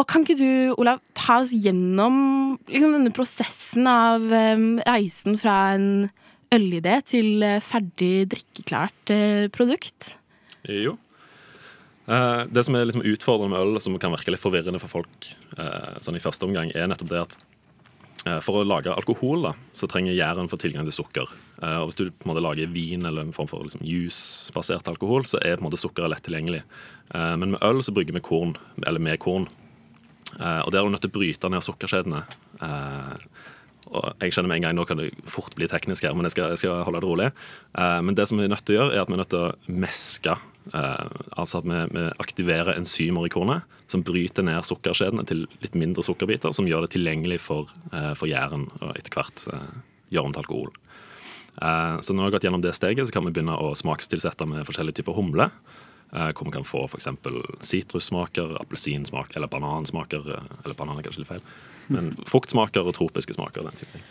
og 0.00 0.06
kan 0.10 0.24
ikke 0.24 0.38
du, 0.40 0.72
Olav, 0.80 1.02
ta 1.14 1.42
oss 1.42 1.52
gjennom 1.52 2.56
liksom, 2.70 2.94
denne 2.96 3.12
prosessen 3.14 3.86
av 3.90 4.24
um, 4.24 4.68
reisen 4.86 5.36
fra 5.38 5.58
en 5.76 6.08
ølidé 6.54 7.00
til 7.06 7.44
eh, 7.44 7.60
ferdig 7.62 8.28
drikkeklart 8.32 9.12
uh, 9.12 9.46
produkt? 9.54 10.14
Jo. 10.64 10.96
Eh, 12.06 12.42
det 12.52 12.64
som 12.64 12.76
er 12.76 12.84
liksom 12.84 13.04
utfordrende 13.06 13.54
med 13.54 13.64
øl, 13.64 13.80
som 13.80 13.96
kan 14.00 14.12
virke 14.12 14.34
litt 14.34 14.42
forvirrende 14.42 14.80
for 14.82 14.92
folk 14.92 15.28
uh, 15.56 15.96
sånn 16.04 16.18
i 16.18 16.22
første 16.22 16.44
omgang, 16.44 16.72
er 16.76 16.88
nettopp 16.90 17.10
det 17.10 17.22
at 17.22 17.36
uh, 18.28 18.40
for 18.44 18.60
å 18.60 18.66
lage 18.66 18.92
alkohol 18.92 19.46
da, 19.46 19.54
så 19.76 19.88
trenger 19.88 20.16
gjæren 20.16 20.50
få 20.52 20.60
tilgang 20.60 20.84
til 20.88 20.98
sukker. 20.98 21.32
Og 21.64 21.88
Hvis 21.88 21.96
du 21.96 22.08
på 22.10 22.26
en 22.26 22.32
måte 22.32 22.42
lager 22.44 22.68
vin 22.68 23.06
eller 23.08 23.24
en 23.24 23.32
form 23.32 23.48
for 23.48 23.64
liksom, 23.64 23.84
juicebasert 23.88 24.88
alkohol, 24.90 25.24
så 25.24 25.38
er 25.40 25.56
på 25.56 25.62
en 25.62 25.68
måte 25.70 25.80
sukkeret 25.80 26.10
lett 26.12 26.24
tilgjengelig. 26.26 26.60
Men 27.14 27.54
med 27.54 27.62
øl 27.64 27.78
så 27.80 27.94
brygger 27.94 28.16
vi 28.18 28.24
korn, 28.26 28.52
eller 28.84 29.00
med 29.00 29.16
korn. 29.22 29.46
Og 30.34 30.72
der 30.74 30.80
er 30.80 30.84
du 30.84 30.92
nødt 30.92 31.06
til 31.06 31.12
å 31.12 31.14
bryte 31.14 31.48
ned 31.48 31.64
sukkerkjedene. 31.64 32.20
Og 33.94 34.10
jeg 34.18 34.34
skjønner 34.34 34.50
med 34.50 34.58
en 34.58 34.66
gang, 34.66 34.76
Nå 34.76 34.84
kan 34.90 35.00
det 35.00 35.14
fort 35.30 35.54
bli 35.56 35.70
teknisk, 35.70 36.04
her, 36.04 36.12
men 36.18 36.26
jeg 36.28 36.34
skal, 36.34 36.52
jeg 36.52 36.64
skal 36.64 36.84
holde 36.84 37.00
det 37.00 37.08
rolig. 37.08 37.30
Men 37.78 38.18
det 38.18 38.26
som 38.28 38.42
vi 38.42 38.44
er 38.44 38.52
nødt 38.52 38.66
til 38.66 38.76
å 38.76 38.80
gjøre, 38.82 38.92
er 38.98 39.06
at 39.06 39.14
vi 39.14 39.16
er 39.16 39.22
nødt 39.22 39.32
til 39.32 39.46
å 39.46 39.78
meske. 39.86 40.36
Eh, 40.72 41.06
altså 41.36 41.60
at 41.60 41.68
vi, 41.68 41.80
vi 41.92 42.04
aktiverer 42.22 42.76
enzymer 42.78 43.26
i 43.26 43.32
kornet 43.32 43.66
som 43.90 44.02
bryter 44.06 44.46
ned 44.46 44.64
sukkerskjedene 44.64 45.26
til 45.28 45.44
litt 45.60 45.74
mindre 45.76 46.02
sukkerbiter, 46.06 46.54
som 46.56 46.68
gjør 46.68 46.86
det 46.86 46.94
tilgjengelig 46.94 47.42
for, 47.44 47.68
uh, 47.92 48.14
for 48.16 48.30
gjæren 48.30 48.70
og 48.80 48.94
etter 48.96 49.12
hvert 49.12 49.44
gjør 49.44 49.66
gjøre 50.14 50.30
om 50.30 50.34
til 50.34 50.44
alkohol. 50.44 50.72
Eh, 51.62 52.00
så 52.00 52.14
når 52.14 52.20
vi 52.20 52.26
har 52.26 52.34
gått 52.36 52.46
gjennom 52.48 52.64
det 52.64 52.74
steget, 52.76 53.08
så 53.08 53.14
kan 53.14 53.26
vi 53.26 53.34
begynne 53.34 53.56
å 53.58 53.74
smakstilsette 53.78 54.46
med 54.50 54.66
forskjellige 54.68 55.02
typer 55.02 55.18
humle. 55.18 55.50
eh, 56.14 56.30
hvor 56.30 56.46
vi 56.46 56.52
kan 56.54 56.62
få 56.62 56.84
f.eks. 56.86 57.08
sitrussmaker, 57.60 58.54
appelsinsmak 58.60 59.34
eller 59.34 59.48
banansmaker. 59.50 60.28
eh, 60.30 60.64
Eller 60.64 60.74
banan 60.74 60.98
er 60.98 61.02
kanskje 61.02 61.24
litt 61.24 61.32
feil. 61.32 61.40
Men 61.88 62.12
fruktsmaker 62.26 62.86
og 62.86 62.94
tropiske 62.94 63.34
smaker. 63.34 63.62
den 63.62 63.72
type 63.72 63.92
ting. 63.92 64.02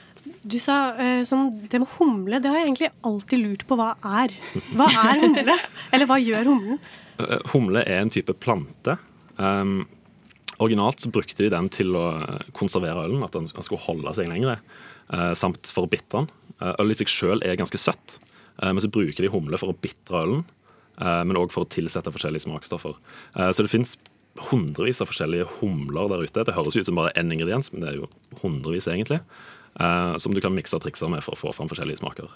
Du 0.43 0.57
sa 0.59 0.75
uh, 0.97 1.21
sånn 1.27 1.51
Det 1.71 1.79
med 1.79 1.89
humle, 1.97 2.39
det 2.43 2.49
har 2.51 2.59
jeg 2.59 2.67
egentlig 2.71 2.91
alltid 3.07 3.39
lurt 3.43 3.65
på 3.69 3.77
hva 3.79 3.93
er. 4.23 4.33
Hva 4.75 4.87
er 4.91 5.21
humle? 5.23 5.57
Eller 5.95 6.09
hva 6.09 6.17
gjør 6.19 6.49
humlen? 6.51 6.79
Eh, 7.21 7.39
Humle 7.53 7.83
er 7.85 8.01
en 8.01 8.09
type 8.11 8.33
plante. 8.43 8.95
Um, 9.37 9.83
originalt 10.63 10.99
så 11.03 11.11
brukte 11.13 11.43
de 11.45 11.51
den 11.53 11.69
til 11.73 11.93
å 11.97 12.05
konservere 12.57 13.05
ølen, 13.07 13.23
at 13.25 13.35
den 13.37 13.45
skulle 13.49 13.81
holde 13.85 14.13
seg 14.17 14.27
lenger. 14.31 14.59
Uh, 15.13 15.31
samt 15.37 15.69
for 15.71 15.85
å 15.87 15.91
bitre 15.91 16.23
den. 16.23 16.31
Eh, 16.63 16.73
øl 16.79 16.93
i 16.93 16.95
seg 16.97 17.09
sjøl 17.11 17.41
er 17.45 17.57
ganske 17.59 17.79
søtt, 17.81 18.17
eh, 18.61 18.69
men 18.71 18.79
så 18.83 18.89
bruker 18.93 19.25
de 19.25 19.31
humle 19.33 19.57
for 19.59 19.73
å 19.73 19.77
bitre 19.83 20.21
ølen. 20.25 20.43
eh, 21.01 21.23
men 21.25 21.37
òg 21.39 21.51
for 21.51 21.65
å 21.65 21.69
tilsette 21.73 22.11
forskjellige 22.13 22.45
smaksstoffer. 22.45 22.93
Eh, 23.35 23.49
så 23.51 23.63
det 23.65 23.71
fins 23.73 23.95
hundrevis 24.49 25.01
av 25.01 25.09
forskjellige 25.09 25.47
humler 25.59 26.07
der 26.09 26.23
ute. 26.25 26.43
Det 26.45 26.53
høres 26.55 26.77
ut 26.77 26.85
som 26.87 26.95
bare 26.97 27.13
én 27.17 27.29
ingrediens, 27.33 27.71
men 27.73 27.81
det 27.85 27.89
er 27.93 27.97
jo 28.01 28.09
hundrevis 28.41 28.87
egentlig. 28.89 29.19
Eh, 29.79 30.17
som 30.21 30.33
du 30.35 30.41
kan 30.43 30.53
mikse 30.55 30.75
og 30.77 30.83
trikse 30.85 31.07
med 31.09 31.23
for 31.25 31.35
å 31.37 31.39
få 31.39 31.53
fram 31.55 31.71
forskjellige 31.71 32.01
smaker. 32.03 32.29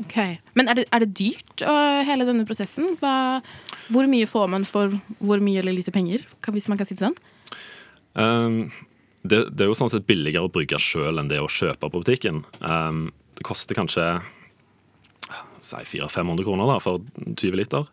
Ok. 0.00 0.16
Men 0.58 0.68
er 0.68 0.76
det, 0.76 0.84
er 0.92 1.02
det 1.04 1.14
dyrt, 1.16 1.62
uh, 1.64 2.00
hele 2.04 2.26
denne 2.28 2.44
prosessen? 2.48 2.94
Hva, 3.00 3.40
hvor 3.92 4.08
mye 4.10 4.28
får 4.28 4.50
man 4.52 4.66
for 4.68 4.92
hvor 5.20 5.40
mye 5.44 5.62
eller 5.62 5.76
lite 5.76 5.92
penger, 5.94 6.26
kan- 6.44 6.54
hvis 6.56 6.68
man 6.68 6.80
kan 6.80 6.88
si 6.88 6.96
det 6.98 7.06
sånn? 7.06 7.16
Um, 8.14 8.70
det, 9.22 9.46
det 9.54 9.64
er 9.64 9.70
jo 9.70 9.76
sånn 9.78 9.92
sett 9.92 10.08
billigere 10.08 10.48
å 10.48 10.52
brygge 10.52 10.80
sjøl 10.80 11.20
enn 11.20 11.30
det 11.32 11.40
å 11.40 11.48
kjøpe 11.48 11.88
på 11.88 12.02
butikken. 12.02 12.42
Um, 12.60 13.08
det 13.38 13.46
koster 13.48 13.78
kanskje 13.78 14.06
si 15.64 15.76
400-500 16.00 16.44
kroner 16.48 16.72
da, 16.74 16.78
for 16.82 17.00
20 17.30 17.56
liter. 17.60 17.88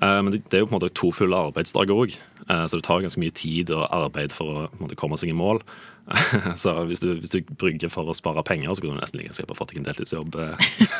Uh, 0.00 0.22
men 0.24 0.32
det, 0.34 0.42
det 0.48 0.58
er 0.58 0.64
jo 0.64 0.70
på 0.70 0.74
en 0.74 0.80
måte 0.80 0.94
to 0.96 1.12
fulle 1.14 1.44
arbeidsdager 1.50 1.94
òg, 1.94 2.18
så 2.50 2.74
det 2.80 2.82
tar 2.82 3.02
ganske 3.04 3.20
mye 3.22 3.30
tid 3.36 3.68
og 3.70 3.84
arbeid 3.94 4.32
for 4.34 4.50
å 4.50 4.62
måte, 4.80 4.96
komme 4.98 5.14
seg 5.20 5.30
i 5.30 5.36
mål. 5.38 5.60
så 6.62 6.74
hvis 6.88 7.02
du, 7.02 7.12
hvis 7.20 7.32
du 7.32 7.52
brygger 7.60 7.92
for 7.92 8.10
å 8.10 8.16
spare 8.16 8.42
penger, 8.46 8.72
så 8.74 8.82
kunne 8.82 8.98
du 8.98 9.02
nesten 9.02 9.20
like 9.20 9.34
gjerne 9.36 9.58
fått 9.58 9.72
deg 9.72 9.82
en 9.82 9.88
deltidsjobb. 9.90 10.38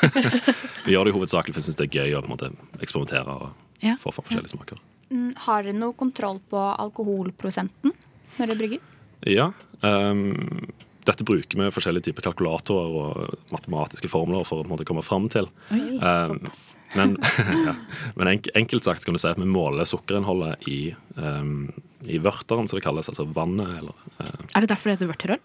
Vi 0.86 0.94
gjør 0.94 1.08
det 1.08 1.14
hovedsakelig 1.16 1.54
for 1.54 1.60
vi 1.60 1.66
syns 1.68 1.80
det 1.80 1.88
er 1.88 1.98
gøy 2.00 2.14
å 2.16 2.22
på 2.24 2.30
en 2.30 2.34
måte, 2.36 2.52
eksperimentere 2.80 3.34
og 3.34 3.66
Ja, 3.84 3.96
få 4.00 4.12
for 4.12 4.26
forskjellige 4.26 4.54
smaker. 4.54 4.80
Mm, 5.10 5.32
Har 5.46 5.64
dere 5.66 5.76
noe 5.76 5.96
kontroll 5.98 6.38
på 6.50 6.60
alkoholprosenten 6.60 7.92
når 8.36 8.52
dere 8.52 8.58
brygger? 8.60 8.86
Ja. 9.28 9.50
Um, 9.82 10.68
dette 11.08 11.24
bruker 11.26 11.58
vi 11.58 11.70
forskjellige 11.72 12.10
typer 12.10 12.28
kalkulatorer 12.28 12.96
og 13.00 13.52
matematiske 13.54 14.10
formler 14.12 14.44
for 14.46 14.60
å 14.60 14.64
på 14.64 14.70
en 14.70 14.74
måte, 14.74 14.86
komme 14.88 15.04
fram 15.04 15.28
til. 15.32 15.50
Oi, 15.74 15.86
Um. 16.00 16.46
Men, 16.96 17.12
ja. 17.68 17.76
Men 18.18 18.32
enkelt 18.54 18.84
sagt 18.84 19.04
kan 19.06 19.14
du 19.14 19.20
si 19.22 19.28
at 19.30 19.38
vi 19.38 19.46
måler 19.46 19.86
sukkerinnholdet 19.86 20.66
i, 20.66 20.78
um, 21.14 21.68
i 22.09 22.19
vørteren, 22.23 22.69
som 22.69 22.78
det 22.78 22.85
kalles. 22.85 23.11
Altså 23.12 23.26
vannet, 23.28 23.71
eller 23.80 23.97
eh, 24.19 24.45
Er 24.54 24.64
det 24.64 24.71
derfor 24.73 24.90
det 24.90 24.99
heter 24.99 25.12
vørterøl? 25.12 25.42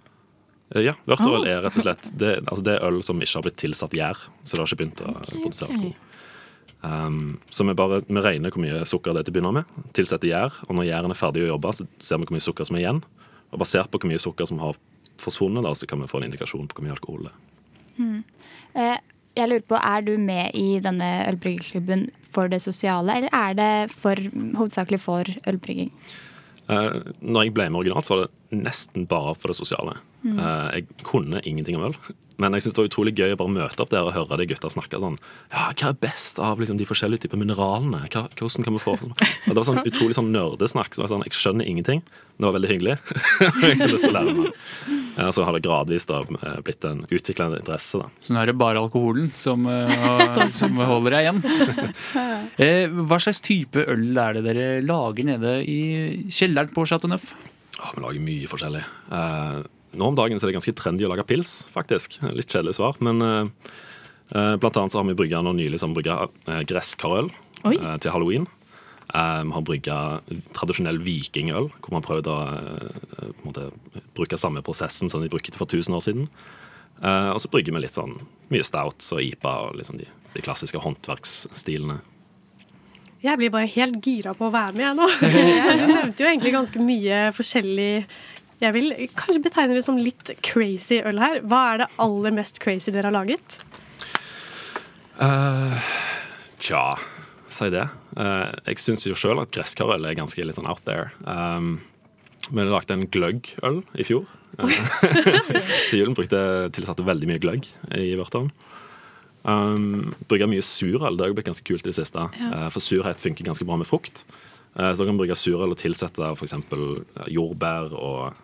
Ja, 0.82 0.96
vørterøl 1.06 1.44
oh. 1.44 1.50
er 1.50 1.62
rett 1.62 1.78
og 1.78 1.86
slett 1.86 2.08
det, 2.18 2.40
altså 2.48 2.64
det 2.66 2.74
er 2.74 2.88
øl 2.88 3.04
som 3.06 3.20
ikke 3.22 3.38
har 3.38 3.46
blitt 3.46 3.60
tilsatt 3.62 3.94
gjær. 3.96 4.26
Så 4.44 4.56
det 4.56 4.64
har 4.64 4.72
ikke 4.72 4.82
begynt 4.82 5.04
å 5.06 5.14
produsere 5.22 5.70
alkohol. 5.70 5.94
alkohol. 5.94 6.12
Um, 6.86 7.40
så 7.50 7.66
vi 7.66 7.74
bare 7.74 8.02
vi 8.06 8.22
regner 8.22 8.54
hvor 8.54 8.62
mye 8.62 8.84
sukker 8.86 9.16
det 9.16 9.24
er 9.24 9.28
til 9.28 9.34
å 9.34 9.38
begynne 9.38 9.54
med. 9.60 9.78
Tilsetter 9.98 10.30
gjær. 10.30 10.60
Og 10.68 10.78
når 10.78 10.90
gjæren 10.90 11.14
er 11.14 11.20
ferdig 11.20 11.46
å 11.46 11.54
jobbe, 11.54 11.74
så 11.74 11.88
ser 12.00 12.22
vi 12.22 12.28
hvor 12.28 12.38
mye 12.38 12.46
sukker 12.46 12.70
som 12.70 12.78
er 12.78 12.86
igjen. 12.86 13.02
Og 13.52 13.62
basert 13.62 13.92
på 13.92 14.02
hvor 14.02 14.12
mye 14.12 14.22
sukker 14.22 14.50
som 14.50 14.62
har 14.62 14.78
forsvunnet, 15.22 15.64
da, 15.66 15.74
så 15.78 15.88
kan 15.90 16.02
vi 16.04 16.10
få 16.12 16.20
en 16.22 16.28
indikasjon 16.28 16.68
på 16.70 16.78
hvor 16.78 16.86
mye 16.86 16.96
alkohol 16.98 17.28
det 17.28 17.34
er. 17.34 17.44
Eh, 18.76 18.98
jeg 19.36 19.50
lurer 19.52 19.66
på, 19.68 19.76
Er 19.80 20.02
du 20.04 20.18
med 20.20 20.56
i 20.56 20.80
denne 20.84 21.10
ølbryggerklubben 21.30 22.10
for 22.36 22.52
det 22.52 22.62
sosiale, 22.64 23.16
eller 23.16 23.32
er 23.32 23.54
det 23.56 23.92
for, 23.96 24.20
hovedsakelig 24.60 25.00
for 25.00 25.30
ølbrygging? 25.48 25.92
Uh, 26.66 27.14
når 27.22 27.48
jeg 27.48 27.56
ble 27.56 27.70
med 27.70 27.84
originalt, 27.84 28.08
så 28.08 28.16
var 28.16 28.26
det 28.26 28.62
nesten 28.66 29.06
bare 29.10 29.36
for 29.38 29.52
det 29.52 29.60
sosiale. 29.60 29.98
Eh, 30.26 30.70
jeg 30.74 31.06
kunne 31.06 31.42
ingenting 31.46 31.78
om 31.78 31.90
øl, 31.90 31.98
men 32.42 32.56
jeg 32.58 32.66
synes 32.66 32.76
det 32.76 32.82
var 32.82 32.90
utrolig 32.90 33.14
gøy 33.16 33.34
å 33.36 33.40
bare 33.40 33.54
møte 33.56 33.84
opp 33.84 33.92
der 33.94 34.08
og 34.08 34.16
høre 34.16 34.40
de 34.42 34.48
gutta 34.50 34.70
snakke 34.72 35.00
sånn 35.00 35.18
Ja, 35.54 35.70
hva 35.72 35.90
er 35.92 35.98
best 36.04 36.40
av 36.44 36.60
liksom, 36.60 36.78
de 36.80 36.88
forskjellige 36.90 37.26
typer 37.26 37.40
mineralene? 37.40 38.02
Hva, 38.12 38.26
hvordan 38.36 38.66
kan 38.68 38.76
vi 38.76 38.82
få 38.84 38.96
sånn? 39.00 39.14
Og 39.16 39.50
Det 39.52 39.58
var 39.60 39.68
sånn 39.70 39.82
utrolig 39.86 40.18
sånn 40.18 40.32
nerdesnakk. 40.34 40.96
Så 40.96 41.04
jeg 41.06 41.12
sånn, 41.14 41.24
jeg 41.28 41.38
skjønner 41.38 41.70
ingenting. 41.70 42.02
Det 42.36 42.44
var 42.48 42.56
veldig 42.58 42.72
hyggelig. 42.74 42.96
jeg 43.64 43.78
har 43.80 43.94
lyst 43.94 44.08
til 44.08 44.12
å 44.12 44.18
lære 44.18 44.36
meg. 44.40 44.58
Så 45.36 45.46
har 45.48 45.56
det 45.56 45.64
gradvis 45.64 46.08
da 46.10 46.20
eh, 46.26 46.58
blitt 46.68 46.84
en 46.88 47.06
utviklende 47.08 47.62
interesse. 47.62 48.02
da. 48.02 48.10
Så 48.26 48.36
nå 48.36 48.42
er 48.42 48.52
det 48.52 48.58
bare 48.60 48.82
alkoholen 48.84 49.30
som, 49.38 49.64
eh, 49.72 50.42
som 50.60 50.76
holder 50.82 51.18
deg 51.18 51.30
igjen. 51.30 51.44
Eh, 52.66 52.88
Hva 52.88 53.18
slags 53.20 53.42
type 53.44 53.82
øl 53.92 54.16
er 54.22 54.38
det 54.38 54.44
dere 54.46 54.68
lager 54.86 55.28
nede 55.28 55.58
i 55.68 55.80
kjelleren 56.32 56.72
på 56.76 56.86
Chateau 56.88 57.12
Neuf? 57.12 57.32
Oh, 57.80 57.92
vi 57.96 58.04
lager 58.04 58.24
mye 58.24 58.52
forskjellig. 58.52 58.84
Nå 59.96 60.12
om 60.12 60.18
dagen 60.18 60.40
så 60.40 60.46
er 60.46 60.52
det 60.52 60.58
ganske 60.60 60.76
trendy 60.78 61.08
å 61.08 61.12
lage 61.12 61.26
pils, 61.28 61.66
faktisk. 61.74 62.20
Litt 62.36 62.52
kjedelig 62.52 62.78
svar. 62.78 62.98
Men 63.06 63.24
eh, 63.24 63.72
eh, 64.36 64.54
blant 64.62 64.78
annet 64.82 64.94
så 64.94 65.00
har 65.00 65.08
vi 65.08 65.18
brygga 65.18 65.42
nå 65.46 65.56
nylig 65.58 65.80
som 65.82 65.96
brygga 65.96 66.28
eh, 66.28 66.62
gresskarøl 66.68 67.32
eh, 67.32 67.96
til 68.04 68.12
halloween. 68.14 68.48
Eh, 69.14 69.42
vi 69.46 69.56
har 69.56 69.66
brygga 69.70 70.00
tradisjonell 70.58 71.00
vikingøl, 71.06 71.72
hvor 71.80 71.96
man 71.96 72.04
har 72.04 72.10
prøvd 72.10 72.32
å 72.32 72.38
eh, 72.50 73.32
på 73.40 73.50
måte, 73.50 73.70
bruke 74.18 74.40
samme 74.40 74.64
prosessen 74.66 75.12
som 75.12 75.24
de 75.24 75.32
brukte 75.32 75.56
for 75.58 75.70
1000 75.70 75.98
år 75.98 76.06
siden. 76.06 76.30
Og 76.96 77.42
så 77.44 77.50
brygger 77.52 77.76
vi 77.76 77.80
litt 77.84 77.98
sånn 77.98 78.14
mye 78.54 78.64
stouts 78.64 79.10
og 79.12 79.20
IPA 79.20 79.52
og 79.66 79.74
liksom 79.76 79.98
de, 80.00 80.06
de 80.32 80.44
klassiske 80.46 80.80
håndverksstilene. 80.80 81.98
Jeg 83.26 83.40
blir 83.42 83.52
bare 83.52 83.68
helt 83.74 84.06
gira 84.06 84.32
på 84.38 84.48
å 84.48 84.54
være 84.54 84.78
med, 84.78 84.86
jeg 84.86 84.96
nå. 84.96 85.10
Du 85.82 85.86
nevnte 85.90 86.24
jo 86.24 86.30
egentlig 86.30 86.54
ganske 86.56 86.86
mye 86.88 87.20
forskjellig 87.36 87.92
Jeg 88.64 88.76
vil 88.76 88.94
kanskje 89.18 89.42
betegne 89.44 89.76
det 89.76 89.84
som 89.86 89.98
litt 90.00 90.32
crazy 90.46 91.02
øl 91.04 91.20
her. 91.20 91.42
Hva 91.44 91.62
er 91.74 91.84
det 91.84 91.90
aller 92.02 92.36
mest 92.36 92.62
crazy 92.64 92.94
dere 92.96 93.12
har 93.12 93.18
laget? 93.18 93.60
Uh, 95.20 95.76
tja, 96.64 96.96
si 97.52 97.68
det. 97.74 97.84
Uh, 98.16 98.52
jeg 98.70 98.82
syns 98.84 99.06
jo 99.08 99.18
sjøl 99.18 99.44
at 99.44 99.52
gresskarøl 99.56 100.08
er 100.08 100.18
ganske 100.18 100.48
litt 100.48 100.58
sånn 100.58 100.70
out 100.72 100.84
there. 100.88 101.12
Um, 101.28 101.78
jeg 102.52 102.70
lagde 102.70 102.96
en 102.96 103.08
gløggøl 103.12 103.82
i 103.98 104.06
fjor. 104.06 104.26
Eh, 104.62 104.76
Til 105.90 106.00
julen 106.00 106.16
brukte 106.18 106.40
tilsatte 106.76 107.06
veldig 107.06 107.30
mye 107.32 107.42
gløgg 107.42 107.68
i 107.98 108.14
vørteren. 108.20 108.52
Um, 109.46 110.14
bruker 110.30 110.50
mye 110.50 110.64
surøl. 110.66 111.18
Det 111.18 111.26
har 111.28 111.36
blitt 111.38 111.50
ganske 111.50 111.66
kult 111.68 111.86
i 111.86 111.92
det 111.92 111.98
siste. 111.98 112.28
Eh, 112.42 112.68
for 112.74 112.82
surhet 112.82 113.22
funker 113.22 113.46
ganske 113.46 113.66
bra 113.68 113.78
med 113.82 113.90
frukt. 113.90 114.24
Uh, 114.76 114.90
så 114.92 115.02
da 115.02 115.06
kan 115.06 115.14
man 115.14 115.22
bruke 115.22 115.38
surøl 115.40 115.74
og 115.76 115.80
tilsette 115.80 116.32
f.eks. 116.36 116.56
jordbær 117.32 117.94
og 117.96 118.20
eh, 118.30 118.42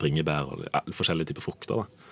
bringebær 0.00 0.52
og 0.52 0.64
ja, 0.66 0.82
forskjellige 0.94 1.32
typer 1.32 1.44
frukter. 1.44 1.82
Da. 1.82 2.08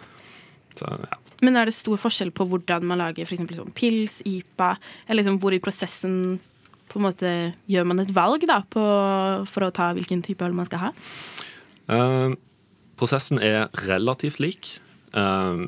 Så, 0.77 0.91
ja. 1.11 1.19
Men 1.45 1.59
er 1.59 1.69
det 1.69 1.77
stor 1.77 2.01
forskjell 2.01 2.33
på 2.37 2.47
hvordan 2.49 2.85
man 2.89 3.01
lager 3.01 3.27
for 3.27 3.37
eksempel 3.37 3.59
sånn 3.59 3.75
pils, 3.77 4.21
IPA, 4.29 4.75
eller 5.07 5.23
liksom 5.23 5.41
hvor 5.43 5.57
i 5.57 5.61
prosessen 5.63 6.39
på 6.87 7.01
en 7.01 7.07
måte 7.09 7.31
gjør 7.71 7.89
man 7.91 8.01
et 8.03 8.13
valg 8.15 8.47
da, 8.49 8.61
på, 8.71 8.83
for 9.51 9.67
å 9.67 9.73
ta 9.75 9.91
hvilken 9.97 10.23
type 10.25 10.45
øl 10.47 10.55
man 10.57 10.69
skal 10.69 10.87
ha? 10.87 10.91
Uh, 11.91 12.37
prosessen 12.99 13.41
er 13.43 13.67
relativt 13.87 14.41
lik. 14.43 14.77
Uh, 15.17 15.67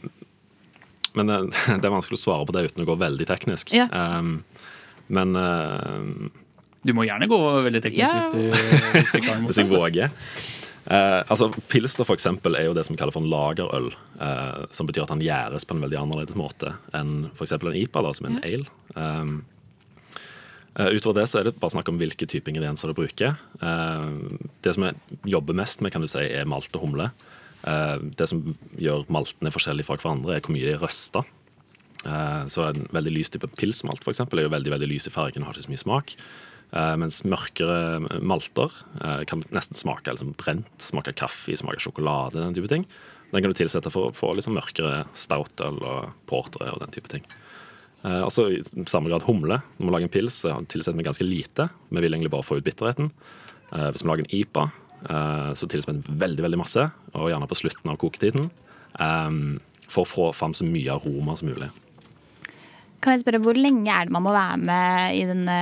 men 1.19 1.31
det, 1.31 1.41
det 1.81 1.89
er 1.89 1.95
vanskelig 1.95 2.21
å 2.21 2.25
svare 2.29 2.49
på 2.49 2.57
det 2.57 2.69
uten 2.71 2.85
å 2.85 2.89
gå 2.89 2.99
veldig 3.01 3.29
teknisk. 3.29 3.75
Ja. 3.77 3.89
Um, 3.93 4.39
men 5.09 5.35
uh, 5.37 6.29
Du 6.85 6.95
må 6.97 7.07
gjerne 7.09 7.29
gå 7.31 7.39
veldig 7.67 7.81
teknisk 7.85 8.05
Ja. 8.05 8.15
hvis, 8.15 8.33
du, 8.33 8.43
hvis 8.95 9.13
du 9.13 9.21
ikke 9.21 9.33
har 9.33 9.41
noe 9.41 9.49
hvis 9.51 9.61
jeg 9.63 9.71
våger 9.73 10.13
eh, 10.91 11.21
altså 11.29 11.51
Pilster 11.69 12.07
for 12.09 12.17
eksempel, 12.17 12.57
er 12.57 12.69
jo 12.69 12.75
det 12.77 12.87
som 12.89 12.97
kalles 12.99 13.17
for 13.17 13.25
en 13.25 13.31
lagerøl. 13.33 13.93
eh, 14.21 14.65
som 14.73 14.89
betyr 14.89 15.05
at 15.05 15.15
han 15.15 15.23
gjæres 15.25 15.67
på 15.69 15.77
en 15.77 15.85
veldig 15.85 16.01
annerledes 16.01 16.39
måte 16.39 16.75
enn 16.97 17.31
f.eks. 17.35 17.55
en 17.59 17.79
IPA, 17.83 18.03
da, 18.03 18.13
som 18.17 18.29
er 18.29 18.35
en 18.35 18.45
ale. 18.45 18.67
Um, 18.97 19.39
utover 20.79 21.21
det 21.21 21.29
så 21.31 21.41
er 21.41 21.49
det 21.49 21.57
bare 21.59 21.75
snakk 21.75 21.89
om 21.91 21.97
hvilke 21.99 22.27
type 22.31 22.51
ingredienser 22.51 22.91
du 22.91 22.99
bruker. 22.99 23.35
Eh, 23.61 24.11
det 24.63 24.77
som 24.77 24.87
jeg 24.87 25.19
jobber 25.27 25.57
mest 25.59 25.83
med, 25.83 25.91
kan 25.91 26.05
du 26.05 26.11
si, 26.11 26.23
er 26.23 26.47
malt 26.47 26.71
og 26.79 26.85
humle. 26.85 27.09
Eh, 27.67 27.97
det 28.19 28.29
som 28.31 28.45
gjør 28.79 29.09
maltene 29.11 29.51
forskjellige 29.51 29.89
fra 29.89 29.99
hverandre, 29.99 30.37
er 30.37 30.45
hvor 30.45 30.55
mye 30.55 30.69
de 30.69 30.77
er 30.77 30.85
røsta. 30.85 31.25
Så 31.99 32.63
en 32.63 32.85
veldig 32.95 33.11
lys 33.11 33.33
type 33.35 33.49
pilsmalt 33.59 34.05
for 34.05 34.13
eksempel, 34.13 34.39
er 34.39 34.45
jo 34.47 34.53
veldig, 34.53 34.71
veldig 34.71 34.87
lys 34.87 35.09
i 35.11 35.13
fargen 35.13 35.43
og 35.43 35.49
har 35.49 35.57
ikke 35.59 35.67
så 35.67 35.73
mye 35.73 35.81
smak. 35.83 36.13
Eh, 36.69 36.95
mens 37.01 37.23
mørkere 37.25 38.21
malter 38.21 38.73
eh, 39.01 39.23
kan 39.29 39.43
nesten 39.55 39.79
smake 39.79 40.13
liksom 40.13 40.35
brent, 40.37 40.73
smake 40.83 41.15
kaffe, 41.17 41.57
smake 41.57 41.81
sjokolade, 41.81 42.43
den 42.43 42.57
type 42.57 42.69
ting. 42.69 42.85
Den 43.33 43.45
kan 43.45 43.53
du 43.53 43.57
tilsette 43.57 43.93
for 43.93 44.09
å 44.09 44.17
få 44.17 44.35
liksom 44.37 44.57
mørkere 44.57 45.07
stoutøl 45.17 45.81
og 45.81 46.11
portere 46.29 46.73
og 46.75 46.83
den 46.85 46.93
type 46.93 47.13
ting. 47.13 47.25
Eh, 48.05 48.21
altså 48.21 48.49
i 48.53 48.61
samme 48.89 49.11
grad 49.13 49.25
humle. 49.29 49.61
Når 49.79 49.89
vi 49.89 49.95
lager 49.95 50.09
en 50.09 50.15
pils, 50.19 50.43
så 50.45 50.55
tilsetter 50.69 50.99
vi 51.01 51.09
ganske 51.09 51.29
lite. 51.29 51.69
Vi 51.89 52.05
vil 52.05 52.13
egentlig 52.13 52.33
bare 52.35 52.47
få 52.47 52.61
ut 52.61 52.69
bitterheten. 52.69 53.11
Eh, 53.73 53.89
hvis 53.93 54.05
vi 54.05 54.11
lager 54.13 54.27
en 54.27 54.37
IPA, 54.39 54.69
eh, 55.09 55.51
så 55.57 55.69
tilsetter 55.69 56.01
vi 56.05 56.21
veldig 56.21 56.47
veldig 56.47 56.61
masse, 56.61 56.85
og 57.15 57.33
gjerne 57.33 57.49
på 57.49 57.61
slutten 57.65 57.93
av 57.93 58.01
koketiden. 58.01 58.51
eh, 58.99 59.59
for 59.89 60.05
å 60.05 60.09
få 60.09 60.25
fram 60.37 60.53
så 60.53 60.65
mye 60.69 60.93
aroma 60.93 61.37
som 61.37 61.49
mulig. 61.49 61.71
Kan 63.05 63.15
jeg 63.15 63.23
spørre, 63.23 63.41
Hvor 63.45 63.59
lenge 63.59 63.93
er 63.95 64.09
det 64.09 64.15
man 64.15 64.25
må 64.27 64.35
være 64.35 64.59
med 64.59 65.15
i 65.15 65.25
denne 65.29 65.59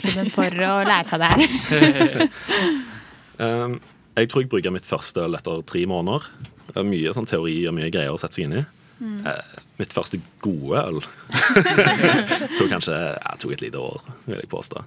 klubben 0.00 0.32
for 0.32 0.48
å 0.48 0.78
lære 0.88 1.04
seg 1.08 1.20
det 1.20 1.30
her? 1.34 2.28
um, 3.44 3.78
jeg 4.18 4.30
tror 4.30 4.42
jeg 4.42 4.50
brygga 4.50 4.72
mitt 4.74 4.88
første 4.88 5.26
øl 5.26 5.36
etter 5.38 5.62
tre 5.68 5.84
måneder. 5.86 6.30
Det 6.68 6.80
er 6.80 6.88
mye 6.88 7.14
sånn 7.16 7.28
teori 7.28 7.60
og 7.68 7.76
mye 7.76 7.92
greier 7.92 8.12
å 8.14 8.20
sette 8.20 8.38
seg 8.38 8.48
inn 8.48 8.60
i. 8.60 8.64
Eh, 8.98 9.58
mitt 9.78 9.92
første 9.94 10.18
gode 10.42 10.80
øl 10.82 10.96
tok 12.58 12.70
kanskje 12.72 12.96
jeg 12.96 13.38
tok 13.42 13.52
et 13.54 13.62
lite 13.62 13.78
år, 13.78 14.00
vil 14.26 14.40
jeg 14.40 14.50
påstå. 14.50 14.82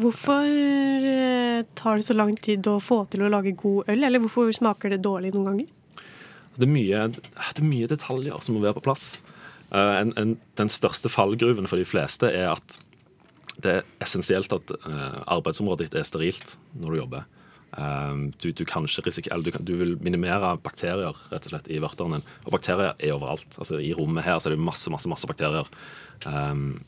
Hvorfor 0.00 0.46
eh, 0.48 1.66
tar 1.76 2.00
det 2.00 2.06
så 2.06 2.16
lang 2.16 2.32
tid 2.40 2.64
å 2.70 2.78
få 2.80 3.02
til 3.12 3.26
å 3.26 3.28
lage 3.32 3.52
god 3.60 3.92
øl, 3.92 4.06
eller 4.08 4.22
hvorfor 4.22 4.48
smaker 4.56 4.94
det 4.94 5.02
dårlig 5.04 5.34
noen 5.34 5.50
ganger? 5.50 5.68
Det 6.56 6.64
er 6.64 6.72
mye, 6.72 7.02
det 7.12 7.60
er 7.60 7.68
mye 7.68 7.90
detaljer 7.90 8.40
som 8.44 8.56
må 8.56 8.64
være 8.64 8.78
på 8.78 8.86
plass. 8.88 9.10
Eh, 9.70 9.96
en, 10.00 10.12
en, 10.18 10.36
den 10.58 10.70
største 10.72 11.10
fallgruven 11.12 11.68
for 11.70 11.78
de 11.80 11.86
fleste 11.86 12.30
er 12.30 12.50
at 12.56 12.78
det 13.60 13.74
er 13.78 13.90
essensielt 14.02 14.52
at 14.56 14.72
eh, 14.78 15.18
arbeidsområdet 15.30 15.88
ditt 15.88 16.00
er 16.00 16.08
sterilt 16.08 16.56
når 16.80 16.94
du 16.94 17.00
jobber. 17.00 17.26
Eh, 17.78 18.22
du, 18.42 18.50
du, 18.56 18.64
risikere, 18.66 19.42
du, 19.46 19.52
kan, 19.54 19.66
du 19.66 19.74
vil 19.78 19.96
minimere 20.02 20.56
bakterier 20.64 21.18
rett 21.30 21.46
og 21.46 21.54
slett 21.54 21.70
i 21.70 21.80
vørteren 21.82 22.18
din. 22.18 22.30
Og 22.46 22.54
bakterier 22.56 22.94
er 22.96 23.16
overalt. 23.16 23.58
Altså, 23.58 23.78
I 23.78 23.92
rommet 23.96 24.26
her 24.26 24.40
så 24.40 24.50
er 24.50 24.56
det 24.56 24.64
masse 24.64 24.90
masse, 24.92 25.10
masse 25.10 25.28
bakterier. 25.30 25.68
Um, 26.26 26.80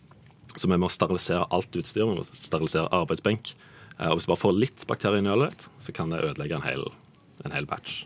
så 0.56 0.68
vi 0.68 0.76
må 0.76 0.90
sterilisere 0.92 1.46
alt 1.54 1.76
utstyr. 1.78 2.08
Vi 2.08 2.18
må 2.18 2.26
sterilisere 2.26 2.90
arbeidsbenk. 2.92 3.54
Og 4.02 4.16
hvis 4.16 4.26
du 4.26 4.32
bare 4.32 4.40
får 4.40 4.56
litt 4.56 4.86
bakterier 4.88 5.22
i 5.22 5.30
ølet 5.30 5.54
ditt, 5.54 5.68
så 5.84 5.94
kan 5.96 6.10
det 6.12 6.24
ødelegge 6.24 6.58
en 6.58 6.64
hel, 6.66 6.88
en 7.46 7.54
hel 7.54 7.68
batch. 7.68 8.02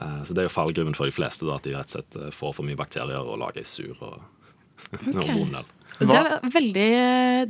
Eh, 0.00 0.20
Så 0.24 0.34
det 0.34 0.44
er 0.44 0.48
jo 0.50 0.54
fallgruven 0.56 0.94
for 0.96 1.06
de 1.10 1.14
fleste, 1.16 1.46
da, 1.48 1.56
at 1.58 1.66
de 1.66 1.74
rett 1.76 1.90
og 1.90 1.96
slett 1.98 2.16
eh, 2.22 2.30
får 2.34 2.54
for 2.58 2.68
mye 2.68 2.78
bakterier 2.78 3.18
og 3.24 3.38
lager 3.42 3.64
sur 3.66 3.96
og, 4.00 4.20
okay. 4.94 5.34
vond 5.34 5.58
øl. 5.62 5.74
Det 5.98 6.14
er, 6.14 6.36
veldig, 6.54 6.90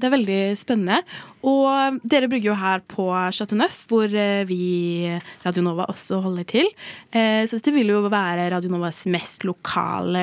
det 0.01 0.07
er 0.09 0.13
veldig 0.15 0.37
spennende. 0.57 1.03
Og 1.45 1.99
dere 2.09 2.31
brygger 2.33 2.49
jo 2.49 2.55
her 2.57 2.81
på 2.89 3.05
Chateau 3.37 3.59
Neuf, 3.61 3.83
hvor 3.91 4.09
eh, 4.09 4.47
vi 4.49 5.05
Radio 5.43 5.65
Nova 5.67 5.85
også 5.93 6.23
holder 6.25 6.47
til. 6.49 6.71
Eh, 7.13 7.43
Så 7.45 7.59
dette 7.59 7.75
vil 7.77 7.93
jo 7.93 7.99
være 8.09 8.47
Radio 8.55 8.71
Novas 8.73 9.03
mest 9.13 9.45
lokale 9.45 10.23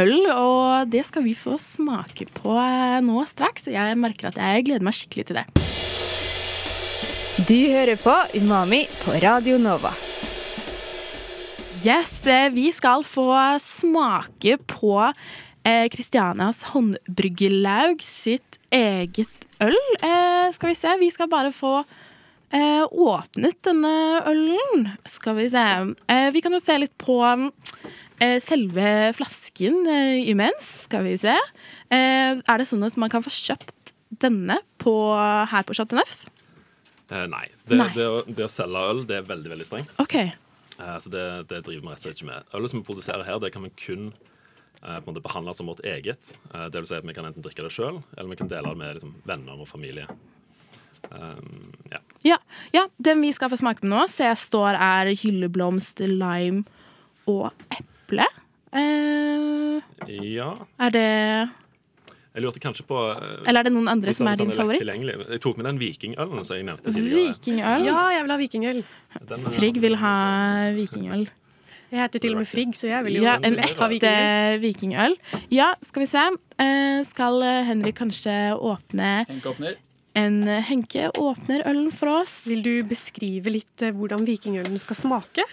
øl, 0.00 0.14
og 0.32 0.88
det 0.88 1.04
skal 1.10 1.26
vi 1.26 1.34
få 1.36 1.58
smake 1.60 2.30
på 2.38 2.56
nå 3.04 3.26
straks. 3.28 3.68
Jeg 3.68 3.98
merker 4.00 4.30
at 4.32 4.40
jeg 4.40 4.64
gleder 4.70 4.88
meg 4.88 4.96
skikkelig 4.96 5.26
til 5.28 5.42
det. 5.42 5.46
Du 7.44 7.58
hører 7.74 8.00
på 8.00 8.16
Umami 8.40 8.86
på 9.04 9.20
Radio 9.20 9.60
Nova. 9.60 9.92
Yes, 11.82 12.26
eh, 12.26 12.48
vi 12.54 12.68
skal 12.70 13.02
få 13.02 13.32
smake 13.58 14.54
på 14.70 14.92
eh, 15.66 15.88
håndbryggelaug 16.70 18.02
sitt 18.06 18.58
eget 18.70 19.46
øl. 19.58 19.74
Eh, 19.98 20.52
skal 20.54 20.70
vi 20.70 20.76
se, 20.78 20.92
vi 21.00 21.08
skal 21.10 21.26
bare 21.32 21.50
få 21.50 21.80
eh, 22.54 22.84
åpnet 22.86 23.58
denne 23.66 24.22
ølen. 24.30 24.92
Skal 25.10 25.34
vi 25.40 25.48
se. 25.50 25.64
Eh, 26.06 26.28
vi 26.30 26.40
kan 26.44 26.54
jo 26.54 26.60
se 26.62 26.76
litt 26.78 26.94
på 27.02 27.18
eh, 28.20 28.38
selve 28.38 29.10
flasken 29.18 29.82
imens. 30.22 30.84
Skal 30.86 31.02
vi 31.08 31.16
se. 31.18 31.34
Eh, 31.90 32.38
er 32.38 32.62
det 32.62 32.68
sånn 32.70 32.86
at 32.86 32.94
man 32.94 33.10
kan 33.10 33.26
få 33.26 33.34
kjøpt 33.34 33.90
denne 34.22 34.60
på, 34.78 34.94
her 35.50 35.66
på 35.66 35.74
Chateau 35.74 35.98
Neuf? 35.98 36.20
Nei. 37.10 37.48
Det, 37.66 37.74
Nei. 37.76 37.90
Det, 37.96 38.06
å, 38.06 38.22
det 38.24 38.46
å 38.46 38.52
selge 38.52 38.86
øl 38.92 39.02
det 39.10 39.18
er 39.18 39.28
veldig 39.34 39.56
veldig 39.56 39.66
strengt. 39.66 39.98
OK. 39.98 40.20
Eh, 40.82 40.98
så 40.98 41.10
det, 41.10 41.24
det 41.48 41.62
driver 41.62 41.80
vi 41.80 41.92
rett 41.92 42.00
og 42.00 42.04
slett 42.04 42.18
ikke 42.18 42.30
med. 42.30 42.52
Ølet 42.56 42.72
som 42.72 42.80
vi 42.80 42.86
produserer 42.86 43.26
her, 43.26 43.40
det 43.42 43.52
kan 43.54 43.64
vi 43.66 43.72
kun 43.78 44.10
eh, 44.82 44.98
på 44.98 45.12
en 45.12 45.22
behandle 45.22 45.54
som 45.56 45.70
vårt 45.70 45.84
eget. 45.86 46.34
Eh, 46.52 46.66
det 46.72 46.82
vil 46.82 46.90
si 46.90 46.98
at 46.98 47.06
vi 47.06 47.16
kan 47.16 47.28
enten 47.28 47.44
drikke 47.44 47.66
det 47.66 47.72
sjøl, 47.74 48.02
eller 48.16 48.32
vi 48.32 48.40
kan 48.40 48.50
dele 48.50 48.74
det 48.74 48.82
med 48.82 48.98
liksom, 48.98 49.16
venner 49.28 49.62
og 49.62 49.70
familie. 49.70 50.08
Um, 51.10 51.72
ja. 51.90 51.98
Ja, 52.22 52.36
ja, 52.72 52.84
den 53.02 53.24
vi 53.24 53.32
skal 53.34 53.50
få 53.50 53.58
smake 53.58 53.82
på 53.82 53.90
nå, 53.90 54.04
ser 54.08 54.30
jeg 54.30 54.42
står 54.44 54.78
er 54.78 55.10
hylleblomst, 55.18 55.98
lime 56.06 56.62
og 57.28 57.50
eple. 57.74 58.28
Uh, 58.72 59.82
ja. 60.08 60.54
er 60.80 60.94
det 60.94 61.08
Jeg 62.32 62.44
lurte 62.46 62.60
kanskje 62.64 62.84
på 62.88 62.96
eh, 63.12 63.42
Eller 63.48 63.60
er 63.60 63.68
det 63.68 63.72
noen 63.74 63.90
andre 63.92 64.14
som 64.16 64.28
er 64.30 64.38
din 64.40 64.52
favoritt? 64.56 64.86
Jeg 64.88 65.40
tok 65.44 65.58
med 65.60 65.66
den 65.68 65.78
vikingølen 65.82 66.46
som 66.48 66.56
jeg 66.56 66.64
nevnte 66.64 66.88
tidligere. 66.94 67.34
Vikingøl? 67.34 67.84
Ja, 67.90 68.00
jeg 68.16 68.24
vil 68.24 68.32
ha 68.32 68.38
vikingøl. 68.40 68.82
Eh, 69.20 69.46
Frigg 69.58 69.80
vil 69.82 69.96
ha 70.00 70.14
vikingøl. 70.78 71.26
Jeg 71.92 72.00
heter 72.00 72.22
til 72.24 72.32
og 72.32 72.40
med 72.40 72.48
Frigg, 72.48 72.72
så 72.72 72.88
jeg 72.88 73.04
vil 73.04 73.18
jo 73.18 73.24
Ja, 73.26 73.34
en 73.44 73.58
ekte 73.60 74.12
vikingøl. 74.62 75.18
Ja, 75.52 75.74
skal 75.84 76.06
vi 76.06 76.08
se. 76.08 76.22
Eh, 76.64 77.02
skal 77.04 77.44
Henrik 77.68 77.98
kanskje 78.00 78.36
åpne 78.56 79.10
Henke 79.28 79.52
åpner. 79.52 79.76
en 80.16 80.40
Henke 80.64 81.10
åpner 81.12 81.66
ølen 81.68 81.92
for 81.92 82.08
oss? 82.22 82.38
Vil 82.48 82.64
du 82.64 82.72
beskrive 82.88 83.52
litt 83.52 83.84
hvordan 83.92 84.24
vikingølen 84.24 84.80
skal 84.80 84.96
smake? 84.96 85.44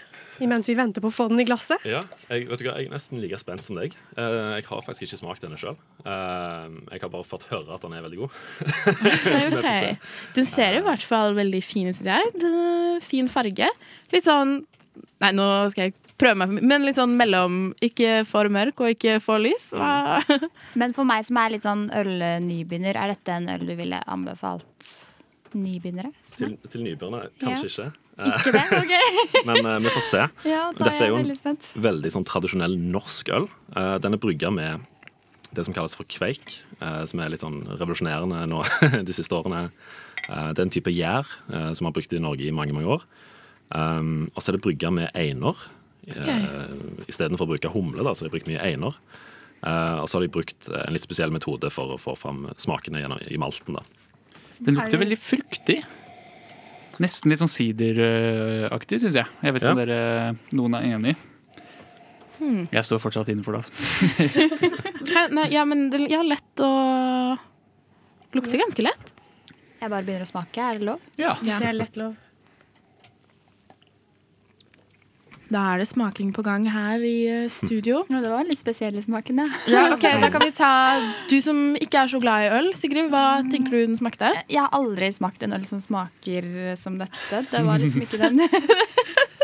Imens 0.43 0.69
vi 0.69 0.75
venter 0.77 1.03
på 1.03 1.11
å 1.11 1.13
få 1.13 1.27
den 1.31 1.41
i 1.43 1.45
glasset? 1.47 1.83
Ja, 1.87 2.03
jeg, 2.29 2.47
vet 2.49 2.61
du 2.61 2.65
hva, 2.67 2.77
jeg 2.79 2.89
er 2.89 2.95
nesten 2.95 3.21
like 3.21 3.39
spent 3.41 3.65
som 3.65 3.79
deg. 3.79 3.95
Eh, 4.15 4.39
jeg 4.59 4.67
har 4.69 4.83
faktisk 4.85 5.07
ikke 5.07 5.21
smakt 5.21 5.45
denne 5.45 5.59
sjøl. 5.59 5.77
jeg 6.05 7.01
har 7.03 7.11
bare 7.11 7.27
fått 7.27 7.47
høre 7.51 7.75
at 7.75 7.85
den 7.85 7.95
er 7.97 8.05
veldig 8.05 8.23
god. 8.23 8.41
Så 8.89 8.95
vi 8.95 9.55
får 9.55 9.69
se. 9.69 9.93
Ok. 9.93 10.09
Den 10.39 10.49
ser 10.49 10.79
i 10.79 10.83
hvert 10.85 11.05
fall 11.05 11.37
veldig 11.37 11.63
fin 11.65 11.89
ut, 11.89 11.97
synes 11.99 12.11
jeg. 12.13 12.35
Den 12.39 12.59
er 12.63 13.05
fin 13.05 13.31
farge. 13.31 13.71
Litt 14.13 14.27
sånn 14.27 14.61
Nei, 15.19 15.31
nå 15.35 15.45
skal 15.71 15.89
jeg 15.89 16.09
prøve 16.19 16.39
meg, 16.41 16.59
men 16.63 16.85
litt 16.87 16.97
sånn 16.99 17.15
mellom. 17.19 17.59
Ikke 17.83 18.23
for 18.27 18.49
mørk 18.51 18.83
og 18.83 18.93
ikke 18.95 19.17
for 19.23 19.41
lys. 19.43 19.69
Men 20.79 20.95
for 20.95 21.07
meg 21.07 21.25
som 21.27 21.39
er 21.41 21.53
litt 21.53 21.65
sånn 21.65 21.87
ølnybegynner, 21.95 22.99
er 22.99 23.13
dette 23.13 23.35
en 23.35 23.49
øl 23.51 23.65
du 23.67 23.73
ville 23.79 23.99
anbefalt 24.11 24.91
nybegynnere? 25.55 26.11
Til, 26.35 26.55
til 26.69 26.85
nybegynnere 26.85 27.31
kanskje 27.41 27.71
ikke. 27.71 27.89
Ikke 28.27 28.53
det? 28.55 28.63
Ok. 28.77 28.93
Men 29.49 29.59
eh, 29.63 29.79
vi 29.85 29.93
får 29.95 30.05
se. 30.05 30.25
Ja, 30.49 30.63
er 30.69 30.79
dette 30.79 31.05
er 31.05 31.11
jo 31.11 31.19
en 31.19 31.27
veldig 31.29 31.83
veldig 31.87 32.11
sånn 32.15 32.27
tradisjonell 32.27 32.75
norsk 32.95 33.31
øl. 33.35 33.47
Eh, 33.75 33.95
den 34.03 34.17
er 34.17 34.21
brygga 34.21 34.51
med 34.53 34.85
det 35.55 35.65
som 35.65 35.73
kalles 35.73 35.95
for 35.97 36.05
kveik, 36.09 36.59
eh, 36.77 37.01
som 37.09 37.23
er 37.23 37.31
litt 37.33 37.41
sånn 37.41 37.63
revolusjonerende 37.79 38.43
nå 38.51 38.61
de 39.07 39.15
siste 39.15 39.37
årene. 39.37 39.69
Eh, 40.27 40.51
det 40.53 40.61
er 40.61 40.67
en 40.67 40.75
type 40.75 40.93
gjær 40.93 41.29
som 41.77 41.89
har 41.89 41.95
brukt 41.95 42.13
i 42.13 42.21
Norge 42.21 42.45
i 42.45 42.53
mange 42.55 42.75
mange 42.75 42.99
år. 42.99 43.07
Um, 43.69 44.31
og 44.33 44.41
så 44.41 44.49
er 44.49 44.55
det 44.57 44.63
brygga 44.65 44.89
med 44.89 45.11
einer. 45.13 45.57
Uh, 46.09 47.03
Istedenfor 47.05 47.45
å 47.45 47.51
bruke 47.51 47.69
humle, 47.69 48.01
da, 48.01 48.15
så 48.17 48.23
har 48.23 48.31
de 48.31 48.33
brukt 48.33 48.49
mye 48.49 48.63
einer. 48.65 48.97
Eh, 49.59 49.97
og 49.99 50.07
så 50.07 50.17
har 50.17 50.25
de 50.25 50.31
brukt 50.31 50.69
en 50.71 50.95
litt 50.95 51.03
spesiell 51.03 51.33
metode 51.35 51.71
for 51.73 51.95
å 51.95 51.99
få 51.99 52.15
fram 52.19 52.45
smakene 52.59 53.01
gjennom, 53.01 53.23
i 53.27 53.39
malten. 53.41 53.75
da. 53.75 53.83
Den 54.59 54.77
lukter 54.79 55.01
veldig 55.01 55.19
fruktig. 55.19 55.81
Nesten 56.99 57.31
litt 57.31 57.39
sånn 57.39 57.47
sideraktig, 57.51 58.99
syns 58.99 59.15
jeg. 59.15 59.25
Jeg 59.43 59.53
vet 59.55 59.61
ikke 59.63 59.69
Ja. 59.69 59.75
om 59.75 59.79
dere 59.79 59.99
noen 60.57 60.75
er 60.75 60.87
enig. 60.97 61.15
Jeg 62.71 62.83
står 62.87 62.99
fortsatt 63.03 63.27
innenfor 63.31 63.55
det. 63.55 63.59
Altså. 63.59 63.73
Ja, 65.13 65.23
Nei, 65.35 65.47
ja, 65.51 65.65
men 65.67 65.89
det, 65.91 66.05
ja, 66.11 66.21
lett 66.23 66.61
å 66.63 67.37
Lukter 68.35 68.59
ganske 68.61 68.83
lett. 68.85 69.13
Jeg 69.81 69.89
bare 69.89 70.03
begynner 70.05 70.27
å 70.27 70.29
smake. 70.29 70.61
Er 70.61 70.77
det 70.79 70.85
lov? 70.85 70.99
Ja. 71.17 71.33
Det 71.41 71.55
er 71.65 71.73
lett 71.73 71.95
lov. 71.97 72.13
Da 75.49 75.63
er 75.73 75.81
det 75.81 75.87
smaking 75.89 76.29
på 76.35 76.43
gang 76.45 76.67
her 76.69 77.01
i 77.01 77.15
eh, 77.29 77.47
studio. 77.49 78.03
Ja, 78.11 78.19
det 78.21 78.29
var 78.29 78.45
litt 78.45 78.61
spesielle 78.61 79.01
smaken, 79.01 79.41
ja. 79.41 79.47
Ja, 79.71 79.83
ok, 79.95 80.05
Da 80.21 80.29
kan 80.33 80.45
vi 80.45 80.51
ta 80.53 80.71
Du 81.31 81.39
som 81.41 81.73
ikke 81.81 82.03
er 82.03 82.11
så 82.11 82.21
glad 82.21 82.45
i 82.45 82.51
øl, 82.59 82.69
Sigrid. 82.77 83.09
Hva 83.09 83.41
tenker 83.49 83.73
du 83.73 83.79
den 83.89 83.97
smakte? 83.97 84.29
Jeg 84.45 84.61
har 84.61 84.69
aldri 84.77 85.09
smakt 85.15 85.41
en 85.45 85.55
øl 85.57 85.65
som 85.65 85.81
smaker 85.81 86.75
som 86.77 86.99
dette. 87.01 87.43
Det 87.49 87.63
var 87.65 87.81
liksom 87.81 88.05
ikke 88.05 88.21
den 88.21 88.43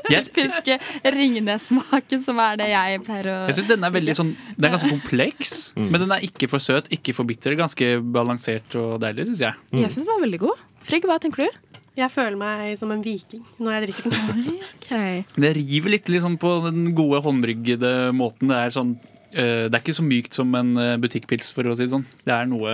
Jeg, 0.06 0.22
typiske 0.30 0.76
Ringnes-smaken 1.16 2.22
som 2.22 2.38
er 2.44 2.60
det 2.60 2.68
jeg 2.70 3.00
pleier 3.08 3.30
å 3.32 3.38
jeg 3.48 3.56
synes 3.58 3.72
den 3.72 3.88
er 3.88 3.94
veldig 3.96 4.14
sånn 4.14 4.36
Den 4.54 4.68
er 4.68 4.76
ganske 4.76 4.92
kompleks, 4.92 5.54
men 5.80 5.98
den 5.98 6.14
er 6.14 6.22
ikke 6.28 6.50
for 6.52 6.62
søt, 6.62 6.92
ikke 6.94 7.16
for 7.18 7.26
bitter. 7.26 7.56
Ganske 7.58 7.88
balansert 8.14 8.78
og 8.78 9.00
deilig, 9.02 9.26
syns 9.32 9.42
jeg. 9.48 9.66
Jeg 9.74 9.96
syns 9.96 10.06
den 10.06 10.14
var 10.14 10.22
veldig 10.28 10.42
god. 10.46 10.62
Frigg, 10.86 11.10
hva 11.10 11.18
tenker 11.24 11.48
du? 11.48 11.82
Jeg 11.96 12.12
føler 12.12 12.36
meg 12.40 12.76
som 12.80 12.92
en 12.92 13.04
viking 13.04 13.44
når 13.64 13.72
jeg 13.78 13.82
drikker 13.88 14.10
den. 14.12 14.40
okay. 14.76 15.24
Det 15.40 15.52
river 15.56 15.90
litt 15.96 16.10
liksom 16.12 16.36
på 16.42 16.50
den 16.68 16.92
gode 16.98 17.22
håndbryggede 17.24 17.92
måten. 18.16 18.48
Det 18.52 18.58
er 18.60 18.70
sånn 18.76 18.92
uh, 19.00 19.66
Det 19.70 19.72
er 19.72 19.82
ikke 19.82 19.96
så 19.96 20.04
mykt 20.06 20.34
som 20.36 20.52
en 20.60 20.72
eh, 20.80 20.98
butikkpils, 21.02 21.54
for 21.56 21.64
å 21.72 21.76
si 21.78 21.84
det 21.88 21.94
sånn. 21.96 22.08
Det 22.28 22.34
er 22.36 22.46
noe 22.52 22.72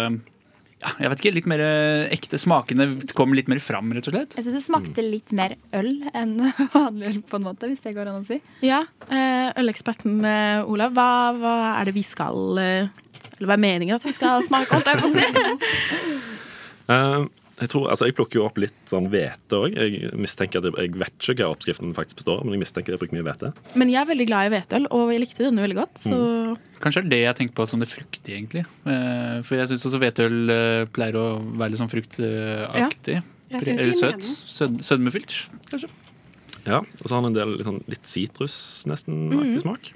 ja, 0.82 0.90
jeg 0.98 1.10
vet 1.12 1.20
ikke, 1.22 1.36
litt 1.36 1.50
mer 1.52 1.62
eh, 1.62 2.14
ekte. 2.16 2.38
Smakene 2.42 2.86
kommer 3.14 3.38
litt 3.38 3.50
mer 3.52 3.60
fram, 3.62 3.92
rett 3.94 4.08
og 4.10 4.16
slett. 4.16 4.34
Jeg 4.40 4.46
syns 4.48 4.58
det 4.58 4.64
smakte 4.66 5.02
litt 5.06 5.30
mer 5.38 5.54
øl 5.78 5.92
enn 6.18 6.34
vanlig 6.74 7.06
øl, 7.12 7.20
på 7.22 7.38
en 7.38 7.46
måte, 7.46 7.70
hvis 7.70 7.84
det 7.86 7.94
går 7.94 8.10
an 8.10 8.24
å 8.24 8.26
si. 8.26 8.40
Ja, 8.66 8.82
eh, 9.06 9.54
Øleksperten 9.62 10.26
Olav, 10.66 10.98
hva, 10.98 11.38
hva 11.38 11.54
er 11.76 11.86
det 11.92 11.96
vi 12.00 12.06
skal 12.08 12.58
Eller 12.58 13.46
hva 13.46 13.54
er 13.54 13.62
meningen 13.62 13.94
at 14.00 14.08
vi 14.08 14.14
skal 14.18 14.42
smake, 14.48 14.74
holdt 14.74 14.90
jeg 14.90 14.98
på 15.04 15.10
å 15.12 15.14
si? 15.14 15.26
Eh, 17.62 17.66
jeg, 17.66 17.70
tror, 17.70 17.88
altså, 17.94 18.08
jeg 18.10 18.16
plukker 18.18 18.40
jo 18.40 18.46
opp 18.48 18.58
litt 18.62 18.90
sånn 18.90 19.08
hvete 19.12 19.58
òg. 19.58 19.76
Jeg 19.78 20.12
mistenker 20.18 20.62
at 20.62 20.68
jeg, 20.68 20.76
jeg 20.82 20.94
vet 20.98 21.28
ikke 21.30 21.46
hva 21.46 21.54
oppskriften 21.54 21.94
faktisk 21.98 22.22
består 22.22 22.42
av, 22.42 22.48
men 22.48 22.58
jeg 22.58 22.64
mistenker 22.64 22.92
at 22.92 22.98
jeg 22.98 23.04
bruker 23.04 23.18
mye 23.20 23.28
hvete. 23.28 23.52
Men 23.78 23.92
jeg 23.94 24.02
er 24.02 24.10
veldig 24.10 24.28
glad 24.30 24.48
i 24.50 24.54
hveteøl, 24.56 24.88
og 24.98 25.14
jeg 25.14 25.24
likte 25.24 25.46
denne 25.46 25.66
veldig 25.66 25.78
godt. 25.78 26.02
Så 26.02 26.20
Kanskje 26.82 27.04
det 27.04 27.06
er 27.06 27.12
det 27.14 27.22
jeg 27.22 27.38
tenker 27.42 27.58
på 27.60 27.68
som 27.70 27.84
det 27.84 27.90
fruktige, 27.92 28.40
egentlig. 28.40 28.64
Eh, 28.90 29.38
for 29.46 29.60
jeg 29.60 29.70
syns 29.70 29.86
også 29.92 30.02
hvetøl 30.02 30.56
eh, 30.56 30.86
pleier 30.96 31.20
å 31.22 31.26
være 31.46 31.74
litt 31.74 31.82
sånn 31.84 31.92
fruktaktig. 31.94 33.20
Ja. 33.22 33.28
Eller 33.62 33.94
søt. 33.94 34.24
Sød, 34.26 34.80
sødmefylt, 34.88 35.36
kanskje. 35.70 35.92
Ja, 36.66 36.78
Og 36.78 37.06
så 37.08 37.16
har 37.16 37.24
den 37.24 37.32
en 37.32 37.38
del 37.38 37.56
litt, 37.58 37.66
sånn, 37.66 37.82
litt 37.90 38.06
sitrus, 38.10 38.56
nesten-aktig 38.90 39.64
smak. 39.66 39.94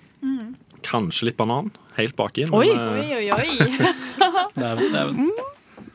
Kanskje 0.85 1.31
litt 1.31 1.37
banan. 1.39 1.71
Helt 1.97 2.17
baki. 2.17 2.45
men, 2.49 2.57
Oi. 2.59 2.69
oi, 2.69 3.27
oi, 3.31 3.45
det 4.57 4.65
er, 4.65 4.81
det 4.81 4.89
dæven. 4.93 5.29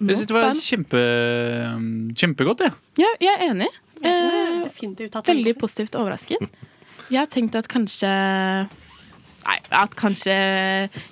Jeg 0.00 0.16
syns 0.16 0.28
det 0.30 0.36
var 0.36 0.60
kjempe, 0.64 1.00
kjempegodt, 2.16 2.64
jeg. 2.64 2.76
Ja, 3.02 3.10
jeg 3.20 3.34
er 3.36 3.50
enig. 3.52 3.70
Eh, 4.00 4.62
veldig 5.28 5.56
positivt 5.60 5.98
overrasket. 6.00 6.40
Jeg 7.10 7.18
har 7.20 7.28
tenkt 7.28 7.56
at 7.58 7.68
kanskje 7.68 8.08
Nei, 9.40 9.56
at 9.72 9.94
kanskje 9.96 10.34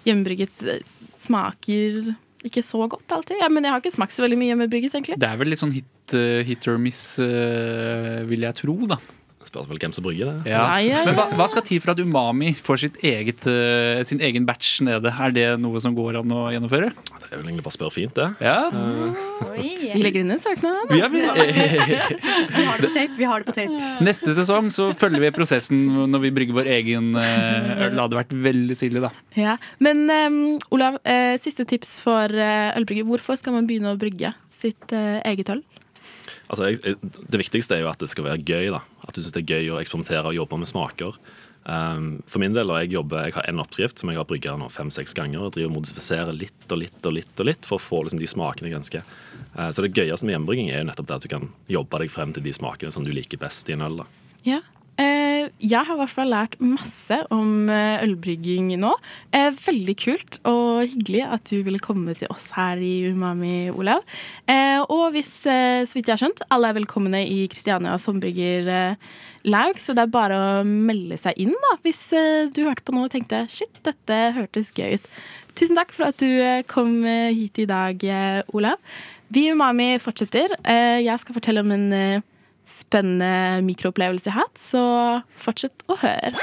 hjemmebrygget 0.07 0.61
smaker 1.09 2.11
ikke 2.47 2.63
så 2.63 2.85
godt 2.91 3.13
alltid. 3.13 3.41
Ja, 3.41 3.49
men 3.51 3.65
jeg 3.67 3.73
har 3.75 3.81
ikke 3.83 3.95
smakt 3.95 4.15
så 4.15 4.23
veldig 4.25 4.39
mye 4.39 4.53
hjemmebrygget, 4.53 4.95
egentlig. 4.95 5.17
Det 5.21 5.29
er 5.29 5.39
vel 5.41 5.51
litt 5.51 5.63
sånn 5.63 5.73
hit, 5.75 6.15
eh, 6.15 6.45
hit 6.47 6.69
or 6.71 6.79
miss, 6.79 7.19
eh, 7.19 8.23
vil 8.29 8.47
jeg 8.47 8.61
tro, 8.61 8.77
da. 8.87 9.01
Spørs 9.49 9.69
vel 9.71 9.79
hvem 9.81 9.93
som 9.97 10.05
brygger 10.05 10.29
det. 10.29 10.51
Ja. 10.53 10.61
Ja, 10.69 10.79
ja, 10.85 11.03
Men 11.09 11.15
hva, 11.17 11.25
hva 11.39 11.47
skal 11.49 11.65
til 11.65 11.81
for 11.81 11.95
at 11.95 12.01
Umami 12.05 12.51
får 12.57 12.83
sitt 12.85 12.99
eget, 13.09 13.47
uh, 13.49 14.03
sin 14.05 14.21
egen 14.25 14.45
batch 14.49 14.83
nede? 14.85 15.09
Er 15.09 15.33
det 15.33 15.47
noe 15.63 15.81
som 15.81 15.95
går 15.97 16.19
an 16.21 16.35
å 16.37 16.43
gjennomføre? 16.53 16.91
Det 16.93 17.31
er 17.33 17.41
vel 17.41 17.49
egentlig 17.49 17.65
bare 17.65 17.73
å 17.73 17.79
spørre 17.79 17.95
fint, 17.97 18.13
det. 18.19 18.29
Ja. 18.45 18.57
Vi 19.59 20.03
legger 20.05 20.21
inn 20.25 20.35
en 20.37 20.41
søknad. 20.43 20.93
Vi- 20.93 21.01
Vi 22.59 22.65
har 22.65 22.79
det 22.79 22.89
på 22.89 22.95
tape. 22.95 23.17
Vi 23.19 23.25
har 23.29 23.41
det 23.43 23.49
på 23.49 23.55
tape. 23.57 23.81
Neste 24.05 24.35
sesong 24.37 24.69
så 24.73 24.91
følger 24.97 25.23
vi 25.23 25.31
prosessen 25.37 25.81
når 26.13 26.23
vi 26.27 26.31
brygger 26.39 26.57
vår 26.59 26.71
egen 26.79 27.11
eh, 27.19 27.87
øl. 27.89 27.97
Det 27.97 28.03
hadde 28.05 28.19
vært 28.21 28.37
veldig 28.49 28.77
stilig, 28.79 29.03
da. 29.05 29.11
Ja. 29.39 29.57
Men 29.85 30.05
um, 30.11 30.39
Olav, 30.75 31.01
uh, 31.05 31.35
siste 31.41 31.67
tips 31.69 31.97
for 32.05 32.33
eh, 32.33 32.77
ølbrygge. 32.79 33.07
Hvorfor 33.09 33.39
skal 33.41 33.57
man 33.57 33.69
begynne 33.69 33.95
å 33.95 34.01
brygge 34.01 34.35
sitt 34.53 34.93
eget 34.93 35.53
øl? 35.55 35.63
Altså, 36.49 36.71
jeg, 36.71 36.97
det 37.05 37.41
viktigste 37.43 37.77
er 37.77 37.85
jo 37.85 37.91
at 37.91 38.01
det 38.01 38.09
skal 38.11 38.27
være 38.27 38.41
gøy. 38.41 38.71
da 38.73 38.81
At 39.05 39.15
du 39.15 39.21
syns 39.21 39.35
det 39.37 39.45
er 39.45 39.59
gøy 39.59 39.75
å 39.75 39.83
eksperimentere 39.83 40.31
og 40.31 40.39
jobbe 40.39 40.61
med 40.63 40.71
smaker. 40.71 41.19
Um, 41.69 42.23
for 42.25 42.41
min 42.41 42.55
del, 42.57 42.71
og 42.73 42.79
jeg 42.81 42.95
jobber 42.95 43.27
Jeg 43.27 43.35
har 43.35 43.45
en 43.51 43.61
oppskrift 43.61 44.01
som 44.01 44.09
jeg 44.09 44.17
har 44.17 44.25
brygga 44.29 44.55
fem-seks 44.73 45.13
ganger. 45.19 45.45
Og 45.45 45.53
driver 45.53 45.73
og 45.73 45.77
modifiserer 45.83 46.33
litt 46.33 46.73
og 46.73 46.81
litt 46.81 47.05
og 47.05 47.17
litt 47.19 47.45
og 47.45 47.51
litt 47.51 47.69
for 47.69 47.77
å 47.77 47.85
få 47.85 48.03
liksom, 48.07 48.23
de 48.23 48.31
smakene 48.31 48.71
jeg 48.73 48.81
ønsker. 48.81 49.13
Uh, 49.53 49.69
så 49.69 49.85
det 49.85 49.93
gøyeste 49.93 50.25
med 50.25 50.39
hjemmebrygging 50.39 50.73
er 50.73 50.83
jo 50.83 50.89
nettopp 50.89 51.11
det 51.11 51.19
at 51.19 51.29
du 51.29 51.33
kan 51.35 51.53
jobbe 51.69 52.03
deg 52.05 52.13
frem 52.15 52.33
til 52.33 52.47
de 52.47 52.57
smakene 52.57 52.95
som 52.95 53.05
du 53.05 53.13
liker 53.13 53.41
best 53.41 53.69
i 53.69 53.77
en 53.77 53.85
øl. 53.85 54.01
da 54.03 54.09
Ja. 54.49 54.63
Jeg 55.59 55.89
har 55.89 55.97
i 55.97 55.99
hvert 55.99 56.13
fall 56.15 56.29
lært 56.31 56.53
masse 56.63 57.17
om 57.35 57.67
eh, 57.73 57.99
ølbrygging 58.05 58.69
nå. 58.79 58.93
Eh, 59.35 59.49
veldig 59.51 59.95
kult 59.99 60.39
og 60.47 60.85
hyggelig 60.87 61.25
at 61.27 61.51
du 61.51 61.65
ville 61.67 61.83
komme 61.83 62.15
til 62.15 62.31
oss 62.31 62.53
her 62.55 62.79
i 62.79 63.09
Umami, 63.11 63.67
Olav. 63.75 64.05
Eh, 64.47 64.79
og 64.87 65.17
hvis, 65.17 65.33
så 65.43 65.97
vidt 65.97 66.07
jeg 66.07 66.15
har 66.15 66.23
skjønt, 66.23 66.45
alle 66.55 66.71
er 66.71 66.79
velkomne 66.79 67.25
i 67.27 67.41
Kristiania 67.51 67.97
sommerbryggerlag, 67.99 69.83
så 69.83 69.99
det 69.99 70.07
er 70.07 70.15
bare 70.15 70.39
å 70.39 70.63
melde 70.63 71.19
seg 71.19 71.43
inn 71.43 71.57
da, 71.67 71.75
hvis 71.83 72.07
du 72.55 72.63
hørte 72.63 72.87
på 72.87 72.95
noe 72.95 73.09
og 73.09 73.15
tenkte 73.17 73.43
shit, 73.51 73.83
dette 73.83 74.23
hørtes 74.39 74.71
gøy 74.77 74.95
ut. 74.95 75.13
Tusen 75.59 75.79
takk 75.79 75.91
for 75.97 76.13
at 76.13 76.23
du 76.23 76.63
kom 76.71 77.03
hit 77.35 77.59
i 77.59 77.67
dag, 77.67 78.05
Olav. 78.55 78.79
Vi 79.35 79.49
i 79.49 79.53
Umami 79.53 79.97
fortsetter. 79.99 80.55
Jeg 81.03 81.19
skal 81.19 81.35
fortelle 81.35 81.67
om 81.67 81.75
en 81.75 82.23
spennende 82.69 83.63
mikroopplevelse 83.67 84.29
jeg 84.29 84.37
har 84.37 84.47
hatt, 84.47 84.61
så 84.61 84.83
fortsett 85.41 85.87
å 85.89 85.97
høre. 86.03 86.35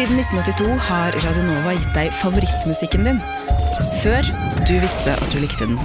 Siden 0.00 0.16
1982 0.16 0.76
har 0.80 1.12
Radionova 1.12 1.74
gitt 1.76 1.90
deg 1.92 2.14
favorittmusikken 2.16 3.02
din. 3.04 3.18
Før 4.00 4.24
du 4.64 4.72
visste 4.80 5.12
at 5.12 5.26
du 5.28 5.36
likte 5.42 5.66
den. 5.68 5.76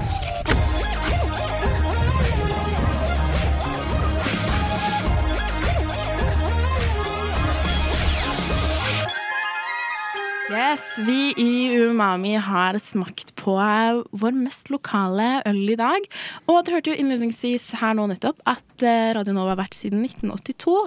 Yes, 10.48 10.88
Vi 11.04 11.34
i 11.36 11.76
Umami 11.84 12.38
har 12.40 12.80
smakt 12.80 13.35
på 13.46 13.56
vår 13.56 14.38
mest 14.38 14.72
lokale 14.74 15.42
øl 15.46 15.64
i 15.70 15.78
dag. 15.80 16.06
Og 16.50 16.62
dere 16.66 16.80
hørte 16.80 16.94
jo 16.94 17.00
innledningsvis 17.00 17.72
her 17.82 17.96
nå 17.98 18.08
nettopp 18.10 18.42
at 18.50 18.86
eh, 18.86 19.14
Radio 19.16 19.36
Nova 19.38 19.54
har 19.54 19.62
vært 19.62 19.78
siden 19.78 20.04
1982. 20.06 20.78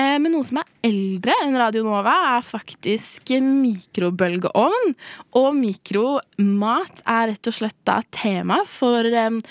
Eh, 0.00 0.16
Men 0.18 0.32
noe 0.34 0.46
som 0.48 0.62
er 0.62 0.70
eldre 0.88 1.36
enn 1.44 1.58
Radio 1.60 1.84
Nova, 1.86 2.14
er 2.38 2.46
faktisk 2.46 3.34
mikrobølgeovn. 3.44 4.94
Og 5.38 5.50
mikromat 5.58 7.02
er 7.04 7.34
rett 7.34 7.50
og 7.50 7.58
slett 7.58 7.78
da 7.88 8.00
tema 8.14 8.62
for 8.68 9.08
eh, 9.08 9.42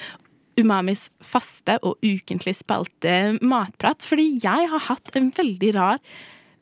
Umamis 0.57 1.11
faste 1.21 1.77
og 1.85 2.01
ukentlig 2.01 2.55
spalte 2.57 3.37
Matprat. 3.45 4.01
Fordi 4.05 4.31
jeg 4.41 4.71
har 4.73 4.87
hatt 4.89 5.13
en 5.19 5.29
veldig 5.37 5.75
rar 5.77 6.01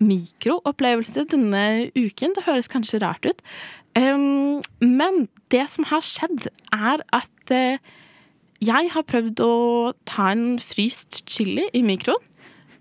mikroopplevelse 0.03 1.23
denne 1.31 1.65
uken. 1.95 2.35
Det 2.35 2.45
høres 2.47 2.71
kanskje 2.71 3.01
rart 3.03 3.27
ut. 3.27 3.41
Um, 3.95 4.59
men 4.83 5.27
det 5.55 5.65
som 5.73 5.87
har 5.89 6.03
skjedd, 6.05 6.49
er 6.75 7.03
at 7.15 7.55
eh, 7.55 7.81
jeg 8.63 8.91
har 8.93 9.07
prøvd 9.07 9.41
å 9.43 9.55
ta 10.07 10.31
en 10.33 10.55
fryst 10.63 11.23
chili 11.29 11.67
i 11.75 11.83
mikroen. 11.85 12.31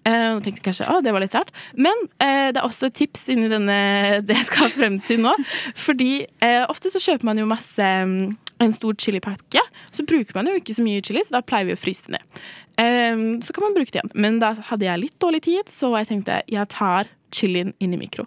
Eh, 0.04 0.12
tenkte 0.12 0.44
tenkte 0.44 0.64
kanskje 0.66 0.88
å, 0.92 0.98
det 1.00 1.14
var 1.16 1.24
litt 1.24 1.34
rart. 1.36 1.52
Men 1.80 1.96
eh, 2.20 2.50
det 2.52 2.60
er 2.60 2.66
også 2.66 2.90
et 2.90 2.98
tips 2.98 3.28
inni 3.32 3.48
denne, 3.52 3.78
det 4.26 4.36
jeg 4.36 4.50
skal 4.50 4.72
frem 4.74 4.98
til 5.06 5.22
nå. 5.24 5.32
Fordi 5.80 6.26
eh, 6.44 6.62
ofte 6.68 6.92
så 6.92 7.02
kjøper 7.02 7.30
man 7.30 7.40
jo 7.40 7.48
masse 7.48 7.80
mm, 8.04 8.34
en 8.66 8.74
stor 8.76 8.94
chilipakke. 9.00 9.62
Så 9.94 10.04
bruker 10.08 10.34
man 10.38 10.48
jo 10.50 10.56
ikke 10.60 10.74
så 10.76 10.84
mye 10.84 11.02
chili, 11.04 11.22
så 11.26 11.36
da 11.36 11.42
pleier 11.46 11.68
vi 11.70 11.76
å 11.76 11.80
fryse 11.80 12.06
det 12.08 12.16
ned. 12.16 12.40
Um, 12.80 13.24
så 13.44 13.54
kan 13.54 13.66
man 13.68 13.76
bruke 13.76 13.92
det 13.92 14.00
igjen. 14.00 14.12
Men 14.18 14.40
da 14.42 14.54
hadde 14.70 14.86
jeg 14.88 15.02
litt 15.04 15.18
dårlig 15.22 15.42
tid, 15.46 15.70
så 15.70 15.92
jeg 16.00 16.10
tenkte 16.10 16.40
jeg 16.50 16.70
tar 16.74 17.10
chilien 17.34 17.72
inn 17.82 17.94
i 17.96 18.00
mikro. 18.00 18.26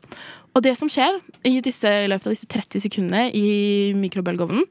Og 0.56 0.64
det 0.66 0.74
som 0.80 0.90
skjer 0.92 1.20
i, 1.48 1.58
disse, 1.64 1.88
i 1.88 2.08
løpet 2.12 2.28
av 2.30 2.36
disse 2.36 2.50
30 2.52 2.84
sekundene 2.88 3.28
i 3.36 3.94
mikrobølgeovnen, 3.98 4.66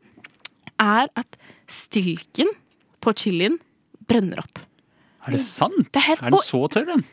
er 0.82 1.08
at 1.16 1.38
stilken 1.70 2.50
på 3.04 3.14
chilien 3.16 3.58
brenner 4.06 4.42
opp. 4.42 4.60
Er 5.26 5.34
det 5.34 5.40
sant? 5.42 5.88
Det 5.92 6.02
er 6.02 6.08
helt- 6.12 6.22
er 6.22 6.30
den 6.34 6.42
så 6.44 6.60
tørr, 6.70 6.86
den? 6.86 7.04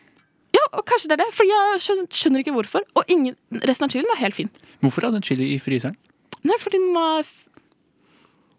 Ja, 0.54 0.62
og 0.78 0.86
kanskje 0.86 1.10
det 1.10 1.16
er 1.20 1.24
det, 1.26 1.34
for 1.34 1.44
jeg 1.50 1.80
skjønner, 2.14 2.44
ikke 2.44 2.54
hvorfor. 2.54 2.84
Og 2.96 3.04
ingen, 3.10 3.36
resten 3.66 3.86
av 3.88 3.90
chilien 3.90 4.10
var 4.12 4.22
helt 4.22 4.36
fin. 4.38 4.50
Hvorfor 4.84 5.02
hadde 5.08 5.18
den 5.18 5.26
chili 5.26 5.54
i 5.56 5.58
fryseren? 5.58 5.96
Nei, 6.44 6.58
fordi 6.62 6.78
den 6.78 6.94
var 6.94 7.24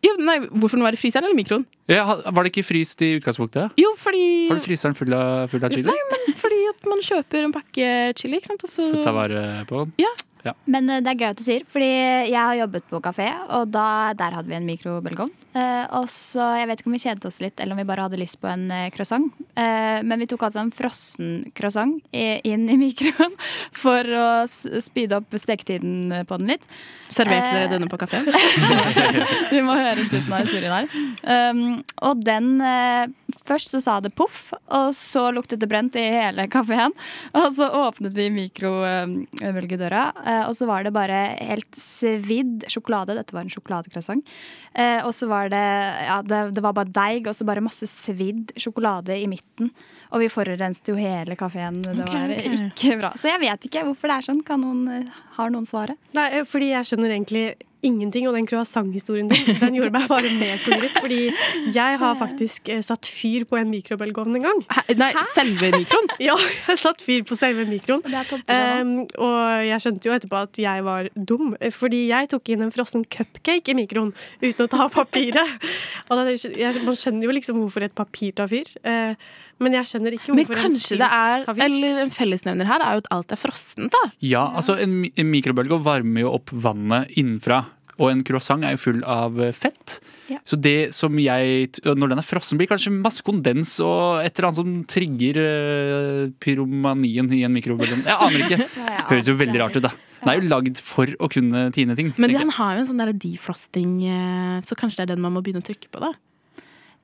jo, 0.04 0.12
nei, 0.20 0.36
Hvorfor 0.50 0.78
den 0.78 0.84
var 0.86 0.96
i 0.96 1.00
fryseren 1.00 1.26
eller 1.28 1.38
mikroen? 1.38 1.64
Ja, 1.90 2.04
var 2.30 2.44
det 2.46 2.52
ikke 2.52 2.64
fryst 2.66 3.02
i 3.04 3.14
utgangspunktet? 3.18 3.74
Jo, 3.80 3.94
fordi 4.00 4.24
Har 4.50 4.60
du 4.60 4.64
fryseren 4.66 4.96
full 4.98 5.12
av, 5.16 5.48
full 5.52 5.64
av 5.64 5.74
chili? 5.74 5.86
Nei, 5.88 5.98
men 6.12 6.36
fordi 6.40 6.60
at 6.70 6.88
man 6.90 7.02
kjøper 7.04 7.48
en 7.48 7.54
pakke 7.56 7.88
chili, 8.20 8.40
ikke 8.40 8.52
sant? 8.52 8.64
Og 8.68 8.72
så 8.72 8.86
Så 8.92 9.02
ta 9.04 9.12
vare 9.16 9.42
på 9.70 9.82
den? 9.84 9.94
Ja. 10.04 10.12
Men 10.66 10.90
eh, 10.90 11.00
det 11.04 11.12
er 11.14 11.20
gøy 11.22 11.30
at 11.30 11.40
du 11.40 11.44
sier, 11.46 11.64
fordi 11.68 11.88
jeg 12.30 12.36
har 12.40 12.58
jobbet 12.58 12.88
på 12.90 13.00
kafé, 13.04 13.30
og 13.56 13.70
da, 13.72 13.86
der 14.18 14.36
hadde 14.38 14.50
vi 14.50 14.58
en 14.58 14.68
mikrobølgeovn. 14.68 15.32
Eh, 15.54 15.84
og 15.94 16.08
så, 16.10 16.48
Jeg 16.58 16.66
vet 16.68 16.80
ikke 16.82 16.90
om 16.90 16.96
vi 16.96 17.02
kjente 17.04 17.30
oss 17.30 17.40
litt, 17.44 17.60
eller 17.60 17.76
om 17.76 17.80
vi 17.82 17.86
bare 17.88 18.08
hadde 18.08 18.20
lyst 18.20 18.40
på 18.42 18.50
en 18.50 18.66
eh, 18.74 18.90
croissant. 18.94 19.30
Eh, 19.54 20.02
men 20.02 20.20
vi 20.20 20.28
tok 20.30 20.42
altså 20.48 20.64
en 20.64 20.74
frossen 20.74 21.32
croissant 21.54 22.00
inn 22.14 22.66
i 22.70 22.76
mikroen 22.80 23.36
for 23.84 24.04
å 24.04 24.26
speede 24.48 25.20
opp 25.20 25.38
steketiden 25.38 26.24
på 26.26 26.40
den 26.42 26.54
litt. 26.54 26.66
serverte 27.08 27.44
Eh. 27.44 27.52
dere 27.54 27.70
denne 27.70 27.88
på 27.90 27.98
kafeen? 28.00 28.26
Du 29.50 29.58
må 29.66 29.76
høre 29.78 30.04
slutten 30.08 30.32
av 30.32 30.44
historien 30.44 30.74
her. 30.74 30.88
Um, 31.54 31.82
og 32.06 32.24
den 32.24 32.56
eh, 32.64 33.06
Først 33.44 33.72
så 33.74 33.80
sa 33.82 33.96
det 34.00 34.12
poff, 34.16 34.52
og 34.72 34.92
så 34.96 35.26
luktet 35.34 35.60
det 35.60 35.66
brent 35.68 35.96
i 35.98 36.04
hele 36.14 36.44
kafeen. 36.48 36.92
Og 37.40 37.48
så 37.56 37.66
åpnet 37.76 38.14
vi 38.16 38.28
mikrobølgedøra, 38.32 40.02
eh, 40.30 40.33
og 40.48 40.54
så 40.58 40.66
var 40.68 40.84
det 40.86 40.92
bare 40.94 41.18
helt 41.40 41.78
svidd 41.80 42.66
sjokolade. 42.72 43.16
Dette 43.18 43.34
var 43.36 43.44
en 43.46 43.52
sjokoladecroissant. 43.52 44.24
Eh, 44.74 45.00
og 45.06 45.12
så 45.16 45.28
var 45.30 45.50
det 45.54 45.62
Ja, 46.04 46.20
det, 46.22 46.40
det 46.56 46.64
var 46.64 46.76
bare 46.76 46.90
deig, 46.94 47.28
og 47.30 47.36
så 47.36 47.46
bare 47.48 47.64
masse 47.64 47.86
svidd 47.90 48.52
sjokolade 48.60 49.16
i 49.20 49.28
midten. 49.30 49.70
Og 50.14 50.22
vi 50.22 50.30
forurenset 50.30 50.90
jo 50.92 50.96
hele 50.98 51.36
kafeen. 51.38 51.80
Det 51.82 51.94
Ok, 52.04 52.12
var 52.12 52.34
okay. 52.34 52.58
ikke 52.70 52.98
bra. 53.00 53.12
Så 53.18 53.30
jeg 53.32 53.42
vet 53.42 53.68
ikke 53.68 53.84
hvorfor 53.88 54.10
det 54.10 54.18
er 54.18 54.28
sånn. 54.28 54.42
Kan 54.46 54.62
noen, 54.66 54.82
eh, 55.00 55.22
har 55.38 55.54
noen 55.54 55.66
svaret? 55.70 55.98
Nei, 56.16 56.28
fordi 56.48 56.72
jeg 56.74 56.90
skjønner 56.90 57.16
egentlig 57.16 57.46
ingenting. 57.84 58.26
Og 58.28 58.36
den 58.36 58.48
croissant-historien 58.48 59.28
din 59.30 59.58
den 59.60 59.78
gjorde 59.78 59.92
meg 59.94 60.08
bare 60.10 60.32
mer 60.38 60.58
forvirret. 60.62 60.98
Fordi 61.00 61.20
jeg 61.74 62.00
har 62.00 62.18
faktisk 62.18 62.70
eh, 62.72 62.82
satt 62.84 63.08
fyr 63.10 63.46
på 63.48 63.58
en 63.60 63.70
mikrobølgeovn 63.72 64.40
en 64.40 64.48
gang. 64.48 64.64
Hæ? 64.70 64.86
Nei, 65.00 65.12
selve 65.36 65.72
mikroen? 65.76 66.10
Ja, 66.24 66.36
jeg 66.68 66.80
satt 66.80 67.02
fyr 67.04 67.24
på 67.28 67.36
selve 67.38 67.66
mikroen. 67.68 68.04
Det. 68.04 68.24
Um, 68.48 68.94
og 69.20 69.38
jeg 69.66 69.82
skjønte 69.82 70.08
jo 70.08 70.16
etterpå 70.16 70.42
at 70.46 70.60
jeg 70.62 70.84
var 70.86 71.08
dum, 71.14 71.54
eh, 71.60 71.72
fordi 71.74 72.06
jeg 72.10 72.30
tok 72.32 72.52
inn 72.54 72.64
en 72.64 72.74
frossen 72.74 73.04
cupcake 73.04 73.74
i 73.74 73.78
mikroen 73.78 74.12
uten 74.42 74.66
å 74.66 74.70
ta 74.70 74.84
av 74.86 74.92
papiret. 74.94 75.64
Og 76.08 76.18
da, 76.18 76.24
jeg, 76.34 76.82
man 76.84 76.96
skjønner 76.98 77.26
jo 77.26 77.34
liksom 77.34 77.58
hvorfor 77.62 77.84
et 77.86 77.96
papir 77.96 78.34
tar 78.36 78.50
fyr, 78.52 78.68
Uh, 78.84 79.14
men 79.62 79.76
jeg 79.76 79.88
skjønner 79.88 80.16
ikke 80.16 80.32
hvorfor 80.32 80.58
en 80.58 80.66
kanskje 80.66 80.98
det 81.00 81.08
er. 81.08 81.44
Eller 81.64 82.02
en 82.02 82.12
fellesnevner 82.12 82.68
her 82.68 82.82
er 82.84 82.96
jo 82.96 83.04
at 83.04 83.10
alt 83.14 83.34
er 83.34 83.40
frossent, 83.40 83.94
da. 83.94 84.10
Ja, 84.24 84.48
altså 84.58 84.76
en, 84.82 85.04
en 85.06 85.30
mikrobølge 85.30 85.78
varmer 85.84 86.24
jo 86.24 86.34
opp 86.34 86.52
vannet 86.64 87.14
innenfra. 87.18 87.62
Og 88.00 88.10
en 88.10 88.22
croissant 88.26 88.64
er 88.66 88.74
jo 88.74 88.82
full 88.82 89.02
av 89.06 89.38
eh, 89.42 89.52
fett. 89.54 89.98
Ja. 90.30 90.38
Så 90.48 90.56
det 90.56 90.94
som 90.96 91.12
jeg 91.20 91.68
Når 91.84 92.14
den 92.14 92.20
er 92.22 92.24
frossen, 92.26 92.56
blir 92.56 92.70
kanskje 92.70 92.94
masse 92.94 93.24
kondens 93.26 93.76
og 93.84 94.24
et 94.24 94.32
eller 94.38 94.48
annet 94.48 94.60
som 94.60 94.74
trigger 94.88 95.40
eh, 95.42 96.24
pyromanien 96.42 97.30
i 97.36 97.44
en 97.46 97.54
mikrobølge. 97.54 98.00
Jeg 98.06 98.18
aner 98.28 98.46
ikke. 98.46 98.68
Høres 99.12 99.30
jo 99.30 99.38
veldig 99.38 99.62
rart 99.62 99.78
ut, 99.78 99.84
da. 99.86 99.94
Den 100.24 100.32
er 100.32 100.40
jo 100.40 100.48
lagd 100.48 100.80
for 100.80 101.10
å 101.20 101.28
kunne 101.28 101.66
tine 101.76 101.96
ting. 101.98 102.14
Men 102.16 102.32
den 102.32 102.54
har 102.56 102.76
jo 102.78 102.84
en 102.84 102.88
sånn 102.88 103.02
der 103.02 103.12
defrosting, 103.12 103.98
eh, 104.08 104.60
så 104.64 104.78
kanskje 104.78 105.02
det 105.02 105.08
er 105.08 105.14
den 105.14 105.24
man 105.24 105.36
må 105.36 105.44
begynne 105.44 105.62
å 105.64 105.66
trykke 105.66 105.92
på, 105.92 106.00
da. 106.02 106.14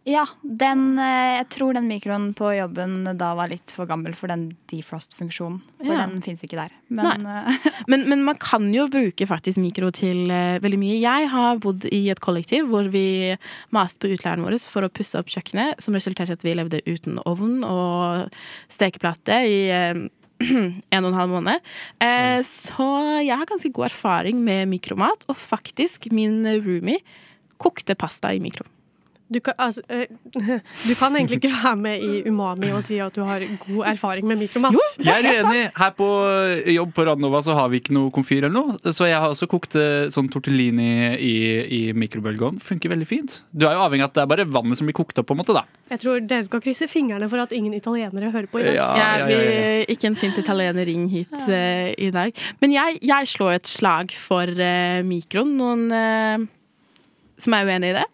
Ja, 0.08 0.22
den, 0.40 0.94
eh, 0.98 1.36
jeg 1.42 1.48
tror 1.52 1.74
den 1.76 1.84
mikroen 1.90 2.30
på 2.34 2.48
jobben 2.56 3.02
da 3.20 3.34
var 3.36 3.50
litt 3.52 3.68
for 3.76 3.84
gammel 3.86 4.14
for 4.16 4.32
den 4.32 4.46
defrost-funksjonen. 4.72 5.58
For 5.76 5.92
Ja. 5.92 6.06
den 6.08 6.22
fins 6.24 6.40
ikke 6.42 6.56
der. 6.56 6.70
Men 6.88 7.26
eh, 7.28 7.58
Men, 7.90 8.08
men 8.08 8.24
man 8.24 8.38
kan 8.40 8.64
jo 8.72 8.86
bruke 8.88 9.26
faktisk 9.28 9.60
mikro 9.60 9.90
til 9.92 10.30
eh, 10.32 10.56
veldig 10.58 10.78
mye. 10.80 10.96
Jeg 11.02 11.28
har 11.28 11.60
bodd 11.60 11.84
i 11.92 12.08
et 12.08 12.20
kollektiv 12.24 12.70
hvor 12.72 12.88
vi 12.88 13.36
maste 13.76 14.00
på 14.00 14.08
utleieren 14.14 14.42
vår 14.46 14.56
for 14.64 14.88
å 14.88 14.92
pusse 14.92 15.20
opp 15.20 15.28
kjøkkenet, 15.28 15.82
som 15.84 15.94
resulterte 15.94 16.32
i 16.32 16.38
at 16.38 16.48
vi 16.48 16.56
levde 16.56 16.80
uten 16.88 17.20
ovn 17.28 17.60
og 17.68 18.32
stekeplate 18.72 19.36
i 19.44 19.60
en 20.40 21.04
og 21.04 21.10
en 21.12 21.20
halv 21.20 21.36
måned. 21.36 21.60
Eh, 22.00 22.40
så 22.48 22.88
jeg 23.20 23.36
har 23.36 23.44
ganske 23.52 23.68
god 23.76 23.90
erfaring 23.92 24.40
med 24.42 24.64
mikromat, 24.72 25.28
og 25.28 25.36
faktisk 25.36 26.08
min 26.10 26.40
roomie 26.64 27.04
kokte 27.60 27.92
pasta 28.00 28.32
i 28.32 28.40
mikro. 28.40 28.64
Du 29.30 29.38
kan, 29.40 29.54
altså, 29.62 29.82
eh, 29.88 30.10
du 30.88 30.94
kan 30.98 31.14
egentlig 31.14 31.38
ikke 31.38 31.52
være 31.54 31.76
med 31.78 32.02
i 32.02 32.22
Umami 32.28 32.72
og 32.74 32.82
si 32.82 32.98
at 32.98 33.14
du 33.14 33.22
har 33.26 33.44
god 33.62 33.84
erfaring 33.92 34.26
med 34.26 34.40
mikromat. 34.40 34.74
Jeg 34.98 35.22
er 35.22 35.44
uenig. 35.44 35.68
Her 35.76 35.92
på 35.94 36.08
jobb 36.74 36.94
på 36.96 37.06
Radnova 37.06 37.42
så 37.46 37.54
har 37.54 37.70
vi 37.70 37.78
ikke 37.78 37.94
noe 37.94 38.10
komfyr 38.14 38.48
eller 38.48 38.54
noe. 38.56 38.92
Så 38.92 39.06
jeg 39.06 39.20
har 39.22 39.30
også 39.30 39.46
kokt 39.50 39.76
eh, 39.78 40.10
sånn 40.12 40.30
tortellini 40.32 41.14
i, 41.14 41.36
i 41.62 41.80
mikrobølgeovn. 41.94 42.58
Funker 42.64 42.92
veldig 42.92 43.08
fint. 43.08 43.40
Du 43.54 43.68
er 43.68 43.78
jo 43.78 43.84
avhengig 43.86 44.08
av 44.08 44.10
at 44.10 44.18
det 44.18 44.24
er 44.24 44.32
bare 44.34 44.48
vannet 44.50 44.80
som 44.80 44.90
blir 44.90 44.98
kokt 44.98 45.22
opp, 45.22 45.30
på 45.30 45.36
en 45.36 45.42
måte, 45.44 45.54
da. 45.54 45.64
Jeg 45.94 46.02
tror 46.02 46.20
dere 46.22 46.46
skal 46.46 46.62
krysse 46.64 46.90
fingrene 46.90 47.30
for 47.30 47.42
at 47.42 47.54
ingen 47.54 47.74
italienere 47.76 48.32
hører 48.34 48.50
på 48.50 48.62
i 48.62 48.66
dag. 48.66 48.78
Ja, 48.78 48.90
ja, 48.98 49.08
ja, 49.30 49.40
ja. 49.40 49.82
ikke 49.90 50.10
en 50.10 50.18
sint 50.18 50.38
italiener 50.42 50.86
ring 50.86 51.06
hit 51.10 51.34
uh, 51.46 51.90
i 51.94 52.10
dag. 52.14 52.34
Men 52.62 52.74
jeg, 52.74 52.98
jeg 53.06 53.30
slår 53.30 53.60
et 53.60 53.70
slag 53.70 54.14
for 54.14 54.50
uh, 54.50 55.02
mikroen. 55.06 55.54
Noen 55.60 55.86
uh, 55.94 56.48
som 57.40 57.56
er 57.56 57.68
uenig 57.68 57.94
i 57.94 58.00
det? 58.00 58.06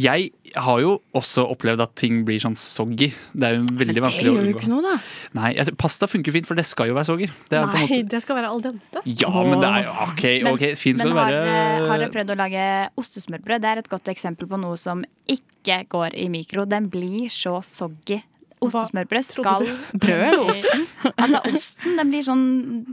Jeg 0.00 0.30
har 0.56 0.78
jo 0.80 0.94
også 1.18 1.42
opplevd 1.52 1.82
at 1.84 1.90
ting 2.00 2.22
blir 2.24 2.40
sånn 2.40 2.54
soggy. 2.56 3.10
Det 3.36 3.44
er 3.48 3.58
jo 3.58 3.66
veldig 3.76 3.96
det 3.98 4.04
vanskelig 4.04 4.30
å 4.30 4.34
gjør 4.38 4.46
jo 4.48 4.54
ikke 4.56 4.70
noe, 4.70 4.82
da. 4.86 4.94
Nei, 5.36 5.50
jeg, 5.58 5.74
Pasta 5.76 6.08
funker 6.08 6.32
fint, 6.32 6.48
for 6.48 6.56
det 6.56 6.64
skal 6.64 6.88
jo 6.88 6.96
være 6.96 7.10
soggy. 7.10 7.28
Det 7.50 7.58
er 7.58 7.66
på 7.66 7.68
en 7.68 7.76
Nei, 7.76 7.82
måte... 8.00 8.08
det 8.14 8.22
skal 8.24 8.38
være 8.40 8.52
al 8.54 8.64
dente. 8.64 9.02
Ja, 9.04 9.32
men 9.36 9.60
det 9.60 9.68
er 9.68 9.84
jo 9.84 9.94
OK, 10.06 10.24
Men- 10.24 10.50
ok, 10.54 10.64
fint 10.80 11.02
skal 11.02 11.12
Men 11.12 11.20
det 11.20 11.20
være. 11.20 11.44
Men 11.50 11.88
har 11.90 12.00
du 12.00 12.04
dere 12.06 12.14
prøvd 12.16 12.32
å 12.32 12.38
lage 12.40 12.66
ostesmørbrød? 13.04 13.64
Det 13.66 13.70
er 13.74 13.82
et 13.84 13.92
godt 13.92 14.12
eksempel 14.14 14.48
på 14.48 14.60
noe 14.64 14.80
som 14.80 15.04
ikke 15.28 15.82
går 15.92 16.16
i 16.24 16.28
mikro. 16.32 16.64
Den 16.64 16.88
blir 16.92 17.28
så 17.32 17.58
soggy. 17.60 18.22
Ostesmørbrød 18.62 19.26
skal 19.26 19.64
Brød 20.02 20.24
eller 20.28 20.50
osten? 20.54 20.84
Altså 21.16 21.40
osten 21.50 21.96
den 21.98 22.12
blir, 22.14 22.22
sånn, 22.24 22.44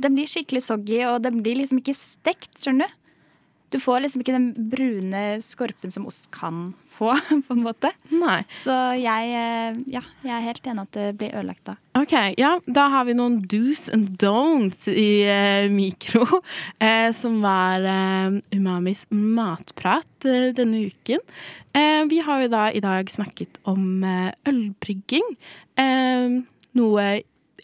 den 0.02 0.16
blir 0.18 0.28
skikkelig 0.28 0.64
soggy, 0.66 1.04
og 1.08 1.22
den 1.24 1.44
blir 1.46 1.60
liksom 1.62 1.80
ikke 1.84 1.96
stekt, 1.96 2.56
skjønner 2.60 2.90
du. 2.90 2.96
Du 3.70 3.78
får 3.82 4.04
liksom 4.04 4.24
ikke 4.24 4.34
den 4.36 4.50
brune 4.72 5.24
skorpen 5.46 5.92
som 5.94 6.08
ost 6.10 6.30
kan 6.34 6.66
få, 6.90 7.14
på 7.48 7.56
en 7.56 7.64
måte. 7.64 7.92
Nei. 8.12 8.42
Så 8.64 8.74
jeg, 9.00 9.30
eh, 9.38 9.78
ja, 9.94 10.02
jeg 10.26 10.34
er 10.36 10.46
helt 10.48 10.70
enig 10.70 10.86
at 10.88 10.98
det 10.98 11.08
blir 11.20 11.36
ødelagt 11.38 11.70
da. 11.70 11.78
Ok, 12.00 12.16
ja, 12.40 12.56
da 12.66 12.88
har 12.94 13.08
vi 13.10 13.16
noen 13.18 13.40
do's 13.50 13.88
and 13.94 14.16
don'ts 14.22 14.90
i 14.92 15.22
eh, 15.30 15.70
mikro, 15.74 16.26
eh, 16.86 17.10
som 17.16 17.40
var 17.46 17.86
eh, 17.86 18.40
Umamis 18.58 19.06
matprat 19.14 20.28
eh, 20.28 20.52
denne 20.58 20.86
uken. 20.90 21.24
Eh, 21.78 22.04
vi 22.10 22.22
har 22.26 22.46
jo 22.46 22.54
da 22.54 22.68
i 22.74 22.84
dag 22.84 23.10
snakket 23.12 23.62
om 23.70 24.06
ølbrygging. 24.50 25.36
Noe 26.80 27.04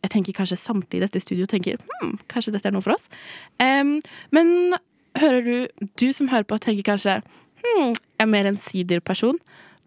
jeg 0.05 0.11
tenker 0.13 0.35
kanskje 0.37 0.57
samtlige 0.59 1.01
i 1.01 1.03
dette 1.03 1.19
studio 1.23 1.47
tenker 1.49 1.79
hm, 1.81 2.19
kanskje 2.29 2.53
dette 2.53 2.69
er 2.69 2.75
noe 2.75 2.83
for 2.85 2.93
oss. 2.93 3.07
Men 3.57 4.75
hører 5.19 5.41
du, 5.45 5.88
du 5.99 6.08
som 6.13 6.30
hører 6.32 6.47
på, 6.47 6.60
tenker 6.62 6.86
kanskje 6.93 7.19
hm, 7.63 7.93
jeg 7.95 8.23
er 8.23 8.32
mer 8.32 8.49
en 8.49 8.60
siderperson. 8.62 9.39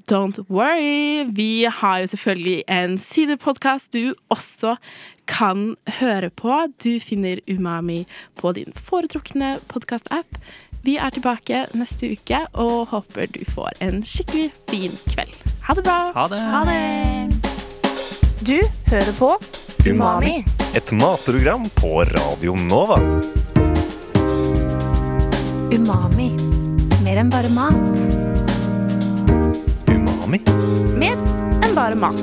Don't 0.09 0.39
worry, 0.49 1.27
vi 1.37 1.69
har 1.69 1.99
jo 2.01 2.07
selvfølgelig 2.15 2.63
en 2.73 2.97
siderpodkast 2.99 3.93
du 3.93 4.15
også 4.33 4.77
kan 5.29 5.77
høre 6.01 6.31
på. 6.31 6.55
Du 6.85 6.97
finner 7.01 7.41
Umami 7.49 8.07
på 8.41 8.53
din 8.57 8.73
foretrukne 8.73 9.59
podkast-app. 9.69 10.41
Vi 10.85 10.97
er 10.97 11.13
tilbake 11.13 11.67
neste 11.77 12.13
uke 12.15 12.41
og 12.55 12.89
håper 12.95 13.29
du 13.35 13.43
får 13.53 13.83
en 13.85 14.01
skikkelig 14.07 14.49
fin 14.71 14.95
kveld. 15.13 15.37
Ha 15.69 15.77
det 15.77 15.85
bra! 15.85 15.99
Ha 16.17 16.29
det. 16.33 16.41
Ha 16.55 16.65
det! 16.71 17.59
Du 18.49 18.57
hører 18.89 19.13
på 19.19 19.35
Umami. 19.85 20.39
Et 20.77 20.93
matprogram 20.93 21.69
på 21.77 22.01
Radio 22.15 22.57
Nova. 22.57 23.01
Umami. 25.69 26.33
Mer 27.05 27.19
enn 27.21 27.29
bare 27.29 27.49
mat. 27.53 27.75
Umami? 29.93 30.41
Mer 30.97 31.17
enn 31.61 31.75
bare 31.77 31.95
mat. 31.95 32.17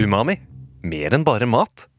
Umami. 0.00 0.40
Mer 0.82 1.12
enn 1.12 1.24
bare 1.28 1.46
mat. 1.46 1.93